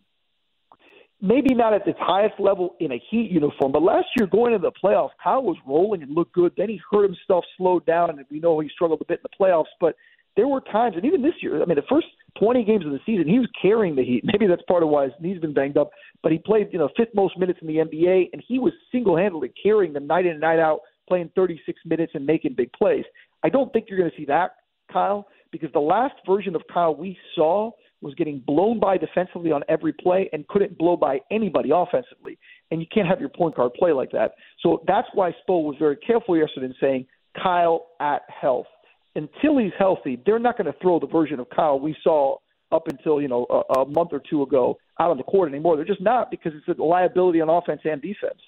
maybe 1.21 1.53
not 1.55 1.73
at 1.73 1.87
its 1.87 1.97
highest 2.01 2.39
level 2.39 2.75
in 2.79 2.91
a 2.91 3.01
Heat 3.09 3.31
uniform, 3.31 3.71
but 3.71 3.81
last 3.81 4.07
year 4.17 4.27
going 4.27 4.53
into 4.53 4.69
the 4.69 4.73
playoffs, 4.83 5.11
Kyle 5.23 5.41
was 5.41 5.57
rolling 5.65 6.03
and 6.03 6.13
looked 6.13 6.33
good. 6.33 6.51
Then 6.57 6.69
he 6.69 6.81
hurt 6.91 7.03
himself, 7.03 7.45
slowed 7.57 7.85
down, 7.85 8.09
and 8.09 8.19
we 8.29 8.39
know 8.39 8.59
he 8.59 8.69
struggled 8.69 9.01
a 9.01 9.05
bit 9.05 9.19
in 9.19 9.23
the 9.23 9.45
playoffs. 9.45 9.71
But 9.79 9.95
there 10.35 10.47
were 10.47 10.61
times, 10.61 10.95
and 10.97 11.05
even 11.05 11.21
this 11.21 11.35
year, 11.41 11.61
I 11.61 11.65
mean, 11.65 11.75
the 11.75 11.83
first 11.89 12.07
20 12.39 12.63
games 12.63 12.85
of 12.85 12.91
the 12.91 12.99
season, 13.05 13.27
he 13.27 13.39
was 13.39 13.49
carrying 13.61 13.95
the 13.95 14.03
Heat. 14.03 14.23
Maybe 14.33 14.47
that's 14.47 14.61
part 14.67 14.83
of 14.83 14.89
why 14.89 15.05
his 15.05 15.13
knee's 15.19 15.39
been 15.39 15.53
banged 15.53 15.77
up, 15.77 15.91
but 16.21 16.31
he 16.31 16.37
played, 16.37 16.69
you 16.71 16.79
know, 16.79 16.89
fifth 16.97 17.13
most 17.13 17.37
minutes 17.37 17.59
in 17.61 17.67
the 17.67 17.77
NBA, 17.77 18.29
and 18.33 18.43
he 18.47 18.59
was 18.59 18.73
single-handedly 18.91 19.53
carrying 19.61 19.93
them 19.93 20.07
night 20.07 20.25
in 20.25 20.33
and 20.33 20.41
night 20.41 20.59
out, 20.59 20.79
playing 21.07 21.29
36 21.35 21.79
minutes 21.85 22.13
and 22.15 22.25
making 22.25 22.55
big 22.55 22.71
plays. 22.73 23.05
I 23.43 23.49
don't 23.49 23.71
think 23.73 23.87
you're 23.89 23.99
going 23.99 24.11
to 24.11 24.17
see 24.17 24.25
that, 24.25 24.55
Kyle, 24.91 25.27
because 25.51 25.71
the 25.73 25.79
last 25.79 26.15
version 26.25 26.55
of 26.55 26.61
Kyle 26.73 26.95
we 26.95 27.17
saw 27.35 27.71
was 28.01 28.13
getting 28.15 28.43
blown 28.45 28.79
by 28.79 28.97
defensively 28.97 29.51
on 29.51 29.63
every 29.69 29.93
play 29.93 30.29
and 30.33 30.47
couldn't 30.47 30.77
blow 30.77 30.97
by 30.97 31.19
anybody 31.31 31.69
offensively. 31.73 32.37
And 32.69 32.81
you 32.81 32.87
can't 32.93 33.07
have 33.07 33.19
your 33.19 33.29
point 33.29 33.55
guard 33.55 33.73
play 33.75 33.93
like 33.93 34.11
that. 34.11 34.33
So 34.61 34.83
that's 34.87 35.07
why 35.13 35.31
Spo 35.31 35.63
was 35.63 35.75
very 35.79 35.95
careful 35.95 36.37
yesterday 36.37 36.67
in 36.67 36.75
saying 36.81 37.05
Kyle 37.41 37.87
at 38.01 38.21
health 38.29 38.67
until 39.15 39.58
he's 39.58 39.72
healthy, 39.77 40.20
they're 40.25 40.39
not 40.39 40.58
going 40.58 40.72
to 40.72 40.79
throw 40.82 41.00
the 41.00 41.08
version 41.08 41.39
of 41.39 41.50
Kyle 41.50 41.79
we 41.79 41.96
saw 42.03 42.38
up 42.72 42.88
until 42.88 43.22
you 43.22 43.27
know 43.27 43.46
a, 43.50 43.82
a 43.82 43.86
month 43.89 44.10
or 44.12 44.22
two 44.27 44.41
ago 44.41 44.77
out 45.00 45.12
on 45.12 45.17
the 45.17 45.24
court 45.24 45.50
anymore. 45.50 45.75
They're 45.75 45.86
just 45.86 46.01
not 46.01 46.32
because 46.32 46.53
it's 46.55 46.79
a 46.79 46.82
liability 46.82 47.41
on 47.41 47.50
offense 47.50 47.82
and 47.86 48.01
defense. 48.01 48.39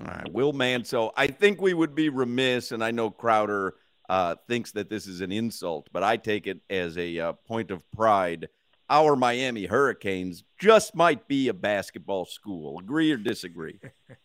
All 0.00 0.06
right, 0.06 0.32
Will 0.32 0.52
Manso. 0.52 1.12
I 1.16 1.26
think 1.26 1.60
we 1.60 1.74
would 1.74 1.94
be 1.94 2.08
remiss, 2.08 2.72
and 2.72 2.82
I 2.82 2.90
know 2.90 3.10
Crowder 3.10 3.74
uh, 4.08 4.36
thinks 4.48 4.72
that 4.72 4.88
this 4.88 5.06
is 5.06 5.20
an 5.20 5.32
insult, 5.32 5.88
but 5.92 6.02
I 6.02 6.16
take 6.16 6.46
it 6.46 6.60
as 6.70 6.96
a 6.96 7.18
uh, 7.18 7.32
point 7.32 7.70
of 7.70 7.88
pride. 7.92 8.48
Our 8.88 9.16
Miami 9.16 9.66
Hurricanes 9.66 10.44
just 10.58 10.94
might 10.94 11.28
be 11.28 11.48
a 11.48 11.54
basketball 11.54 12.26
school. 12.26 12.78
Agree 12.78 13.10
or 13.12 13.16
disagree? 13.16 13.80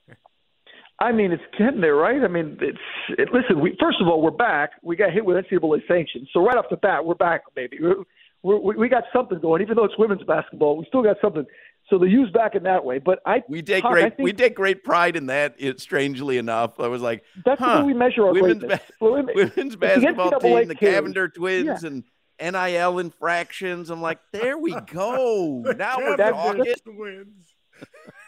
I 1.00 1.12
mean, 1.12 1.32
it's 1.32 1.44
getting 1.58 1.82
there, 1.82 1.96
right? 1.96 2.24
I 2.24 2.27
mean, 2.27 2.58
it's 2.60 2.77
it, 3.10 3.30
listen. 3.32 3.60
We 3.60 3.77
first 3.80 4.01
of 4.01 4.08
all, 4.08 4.22
we're 4.22 4.32
back. 4.32 4.72
We 4.82 4.96
got 4.96 5.12
hit 5.12 5.24
with 5.25 5.38
NCAA 5.46 5.88
sanctions, 5.88 6.27
so 6.34 6.44
right 6.44 6.58
off 6.58 6.66
the 6.72 6.77
bat, 6.77 7.06
we're 7.06 7.16
back, 7.16 7.44
baby. 7.56 7.77
We're, 7.82 8.04
we 8.44 8.75
we 8.75 8.89
got 8.89 9.04
something 9.13 9.39
going, 9.39 9.62
even 9.62 9.75
though 9.75 9.84
it's 9.84 9.98
women's 9.98 10.24
basketball. 10.24 10.77
We 10.77 10.86
still 10.88 11.04
got 11.04 11.18
something. 11.22 11.46
So 11.89 11.98
the 11.98 12.08
U's 12.08 12.30
back 12.32 12.56
in 12.56 12.63
that 12.63 12.84
way. 12.84 13.00
But 13.00 13.20
I 13.25 13.44
we 13.48 13.62
take 13.62 13.84
Tom, 13.84 13.94
great 13.94 14.18
think, 14.18 14.25
we 14.25 14.34
take 14.34 14.56
great 14.56 14.84
pride 14.84 15.16
in 15.16 15.27
that. 15.27 15.56
It 15.60 15.80
strangely 15.80 16.38
enough, 16.38 16.80
I 16.80 16.88
was 16.88 17.01
like, 17.01 17.24
that's 17.46 17.60
huh, 17.60 17.80
the 17.80 17.86
way 17.86 17.94
we 17.94 17.94
measure 17.94 18.25
our 18.25 18.34
women's, 18.34 18.63
ba- 18.63 18.82
women's 19.00 19.75
basketball 19.75 20.32
the 20.32 20.39
team, 20.39 20.68
the 20.68 20.75
Cavinder 20.75 21.34
twins, 21.34 21.84
yeah. 21.84 21.88
and 21.88 22.04
NIL 22.42 23.00
infractions. 23.00 23.89
I'm 23.89 24.01
like, 24.01 24.20
there 24.32 24.58
we 24.58 24.75
go. 24.92 25.62
now 25.77 25.98
we're 26.00 26.18
talking. 26.18 26.74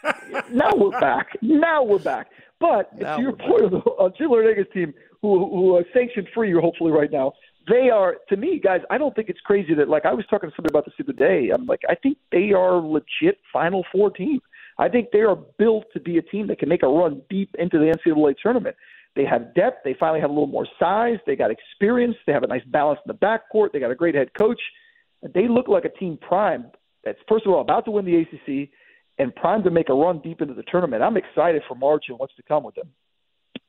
now 0.52 0.70
we're 0.76 1.00
back. 1.00 1.28
Now 1.42 1.82
we're 1.82 1.98
back. 1.98 2.28
But 2.60 2.96
now 2.98 3.16
to 3.16 3.22
your 3.22 3.32
point 3.32 3.72
back. 3.72 3.86
on 3.98 4.10
uh, 4.10 4.14
Jim 4.16 4.30
Larranaga's 4.30 4.70
team, 4.72 4.92
who 5.22 5.48
who 5.48 5.76
are 5.76 5.84
sanctioned 5.94 6.28
free, 6.34 6.52
hopefully 6.52 6.92
right 6.92 7.10
now, 7.10 7.32
they 7.68 7.88
are 7.88 8.16
to 8.28 8.36
me, 8.36 8.60
guys. 8.62 8.80
I 8.90 8.98
don't 8.98 9.14
think 9.16 9.28
it's 9.28 9.40
crazy 9.40 9.74
that 9.74 9.88
like 9.88 10.04
I 10.04 10.12
was 10.12 10.24
talking 10.28 10.50
to 10.50 10.56
somebody 10.56 10.72
about 10.72 10.84
this 10.84 10.94
the 10.98 11.04
other 11.04 11.12
day. 11.14 11.50
I'm 11.50 11.66
like, 11.66 11.80
I 11.88 11.94
think 11.94 12.18
they 12.30 12.52
are 12.52 12.76
legit 12.76 13.38
Final 13.52 13.84
Four 13.90 14.10
team. 14.10 14.40
I 14.78 14.88
think 14.88 15.08
they 15.12 15.20
are 15.20 15.36
built 15.58 15.84
to 15.94 16.00
be 16.00 16.18
a 16.18 16.22
team 16.22 16.46
that 16.48 16.58
can 16.58 16.68
make 16.68 16.82
a 16.82 16.88
run 16.88 17.22
deep 17.28 17.54
into 17.58 17.78
the 17.78 17.94
NCAA 17.96 18.34
tournament. 18.42 18.76
They 19.16 19.24
have 19.24 19.54
depth. 19.54 19.78
They 19.84 19.94
finally 19.98 20.20
have 20.20 20.30
a 20.30 20.32
little 20.32 20.46
more 20.46 20.66
size. 20.78 21.18
They 21.26 21.36
got 21.36 21.50
experience. 21.50 22.16
They 22.26 22.32
have 22.32 22.44
a 22.44 22.46
nice 22.46 22.64
balance 22.66 23.00
in 23.04 23.14
the 23.14 23.18
backcourt. 23.18 23.72
They 23.72 23.80
got 23.80 23.90
a 23.90 23.96
great 23.96 24.14
head 24.14 24.28
coach. 24.38 24.60
They 25.34 25.48
look 25.48 25.68
like 25.68 25.84
a 25.84 25.90
team 25.90 26.18
prime 26.20 26.70
that's 27.04 27.18
first 27.28 27.46
of 27.46 27.52
all 27.52 27.60
about 27.60 27.84
to 27.86 27.90
win 27.90 28.04
the 28.04 28.16
ACC 28.16 28.70
and 29.20 29.34
primed 29.36 29.64
to 29.64 29.70
make 29.70 29.90
a 29.90 29.94
run 29.94 30.18
deep 30.20 30.40
into 30.40 30.54
the 30.54 30.62
tournament. 30.62 31.02
I'm 31.02 31.18
excited 31.18 31.62
for 31.68 31.74
March 31.74 32.06
and 32.08 32.18
what's 32.18 32.34
to 32.36 32.42
come 32.42 32.64
with 32.64 32.74
them. 32.74 32.88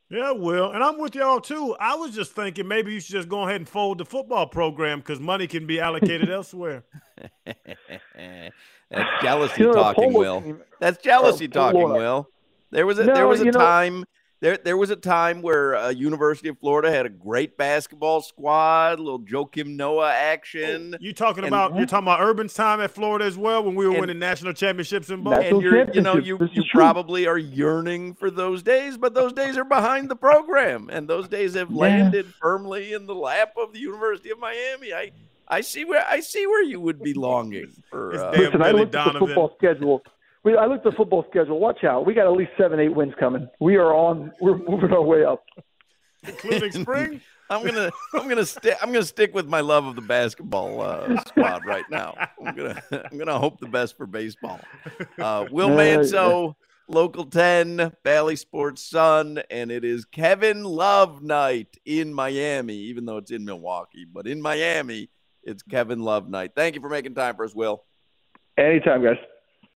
Yeah, 0.10 0.32
Will, 0.32 0.72
and 0.72 0.84
I'm 0.84 0.98
with 0.98 1.14
y'all 1.14 1.42
too. 1.42 1.76
I 1.80 1.96
was 1.96 2.16
just 2.16 2.34
thinking 2.34 2.68
maybe 2.68 2.94
you 2.94 3.00
should 3.00 3.16
just 3.16 3.30
go 3.30 3.44
ahead 3.44 3.58
and 3.58 3.68
fold 3.68 3.98
the 3.98 4.06
football 4.06 4.48
program 4.48 5.00
because 5.00 5.20
money 5.20 5.48
can 5.48 5.68
be 5.68 5.80
allocated 5.80 6.30
elsewhere. 6.32 6.84
That's 7.46 9.10
jealousy 9.22 9.62
you 9.62 9.68
know, 9.68 9.74
talking, 9.74 10.14
Will. 10.14 10.58
That's 10.80 11.02
jealousy 11.02 11.46
oh, 11.46 11.54
talking, 11.54 11.84
Will. 11.84 12.28
There 12.72 12.86
was 12.86 13.00
a 13.00 13.06
no, 13.06 13.14
there 13.14 13.28
was 13.28 13.42
a 13.42 13.52
time 13.52 14.06
there 14.42 14.58
there 14.58 14.76
was 14.76 14.90
a 14.90 14.96
time 14.96 15.44
where 15.44 15.76
uh, 15.76 15.90
University 15.90 16.50
of 16.50 16.58
Florida 16.58 16.92
had 16.92 17.06
a 17.06 17.10
great 17.10 17.58
basketball 17.58 18.22
squad, 18.22 18.98
a 18.98 19.02
little 19.02 19.20
Joakim 19.20 19.68
Noah 19.68 20.12
action. 20.12 20.96
Oh, 20.96 20.98
you 21.00 21.14
talking 21.14 21.44
and, 21.44 21.54
about 21.54 21.76
you're 21.76 21.86
talking 21.86 22.06
about 22.06 22.22
Urban's 22.22 22.56
time 22.56 22.82
at 22.82 22.90
Florida 22.90 23.26
as 23.26 23.38
well 23.38 23.64
when 23.64 23.76
we 23.76 23.86
were 23.86 23.92
and, 23.92 24.02
winning 24.02 24.20
national 24.20 24.54
championships 24.54 25.12
in 25.12 25.24
both. 25.24 25.46
And 25.46 25.62
you're, 25.62 25.92
you 25.92 26.02
know 26.02 26.18
you 26.18 26.40
you 26.52 26.64
probably 26.72 27.28
are 27.28 27.38
yearning 27.38 28.16
for 28.16 28.32
those 28.32 28.64
days, 28.64 28.98
but 28.98 29.14
those 29.14 29.32
days 29.32 29.58
are 29.58 29.64
behind 29.64 30.10
the 30.10 30.16
program, 30.16 30.90
and 30.92 31.08
those 31.08 31.28
days 31.28 31.54
have 31.54 31.72
landed 31.72 32.26
yeah. 32.26 32.32
firmly 32.42 32.94
in 32.94 33.06
the 33.06 33.16
lap 33.16 33.54
of 33.58 33.74
the 33.74 33.80
University 33.80 34.32
of 34.32 34.40
Miami. 34.40 34.92
I 34.92 35.12
I 35.48 35.62
see 35.62 35.86
where 35.86 36.04
I 36.10 36.20
see 36.20 36.48
where 36.48 36.64
you 36.64 36.80
would 36.80 37.04
be 37.04 37.14
longing 37.14 37.72
for. 37.92 38.16
Uh, 38.16 38.32
Listen, 38.32 38.62
I 38.64 38.72
looked 38.72 38.96
at 38.96 39.14
the 39.14 39.20
football 39.20 39.54
schedule 39.60 40.02
we, 40.44 40.56
I 40.56 40.66
looked 40.66 40.86
at 40.86 40.92
the 40.92 40.98
football 40.98 41.26
schedule. 41.30 41.60
Watch 41.60 41.84
out. 41.84 42.06
We 42.06 42.14
got 42.14 42.26
at 42.26 42.34
least 42.34 42.52
seven, 42.58 42.80
eight 42.80 42.94
wins 42.94 43.14
coming. 43.20 43.48
We 43.60 43.76
are 43.76 43.94
on. 43.94 44.32
We're 44.42 44.58
moving 44.58 44.92
our 44.92 45.04
way 45.04 45.24
up. 45.24 45.44
Including 46.24 46.72
spring. 46.82 47.22
I'm 47.50 47.66
gonna 47.66 47.92
I'm 48.14 48.30
gonna 48.30 48.46
stick 48.46 48.78
I'm 48.82 48.94
gonna 48.94 49.04
stick 49.04 49.36
with 49.36 49.46
my 49.46 49.60
love 49.60 49.86
of 49.86 49.98
the 49.98 50.02
basketball 50.02 50.80
uh, 50.80 51.22
squad 51.26 51.66
right 51.66 51.84
now. 51.92 52.16
I'm 52.44 52.56
gonna 52.56 52.82
I'm 53.12 53.18
gonna 53.18 53.38
hope 53.38 53.60
the 53.60 53.68
best 53.68 53.98
for 53.98 54.06
baseball. 54.06 54.62
Uh, 55.20 55.48
Will 55.52 55.76
Manso, 55.76 56.56
local 56.88 57.26
ten, 57.26 57.92
Bally 58.04 58.38
Sports 58.38 58.82
Sun, 58.84 59.42
and 59.50 59.70
it 59.70 59.84
is 59.84 60.06
Kevin 60.06 60.64
Love 60.64 61.22
night 61.22 61.76
in 61.86 62.14
Miami, 62.14 62.76
even 62.76 63.06
though 63.06 63.18
it's 63.18 63.32
in 63.32 63.44
Milwaukee, 63.44 64.06
but 64.06 64.28
in 64.28 64.42
Miami, 64.42 65.10
it's 65.44 65.62
Kevin 65.62 66.00
Love 66.00 66.30
night. 66.30 66.54
Thank 66.56 66.76
you 66.76 66.82
for 66.82 66.90
making 66.90 67.16
time 67.16 67.36
for 67.36 67.44
us, 67.44 67.54
Will. 67.54 67.84
Anytime, 68.58 69.04
guys. 69.04 69.18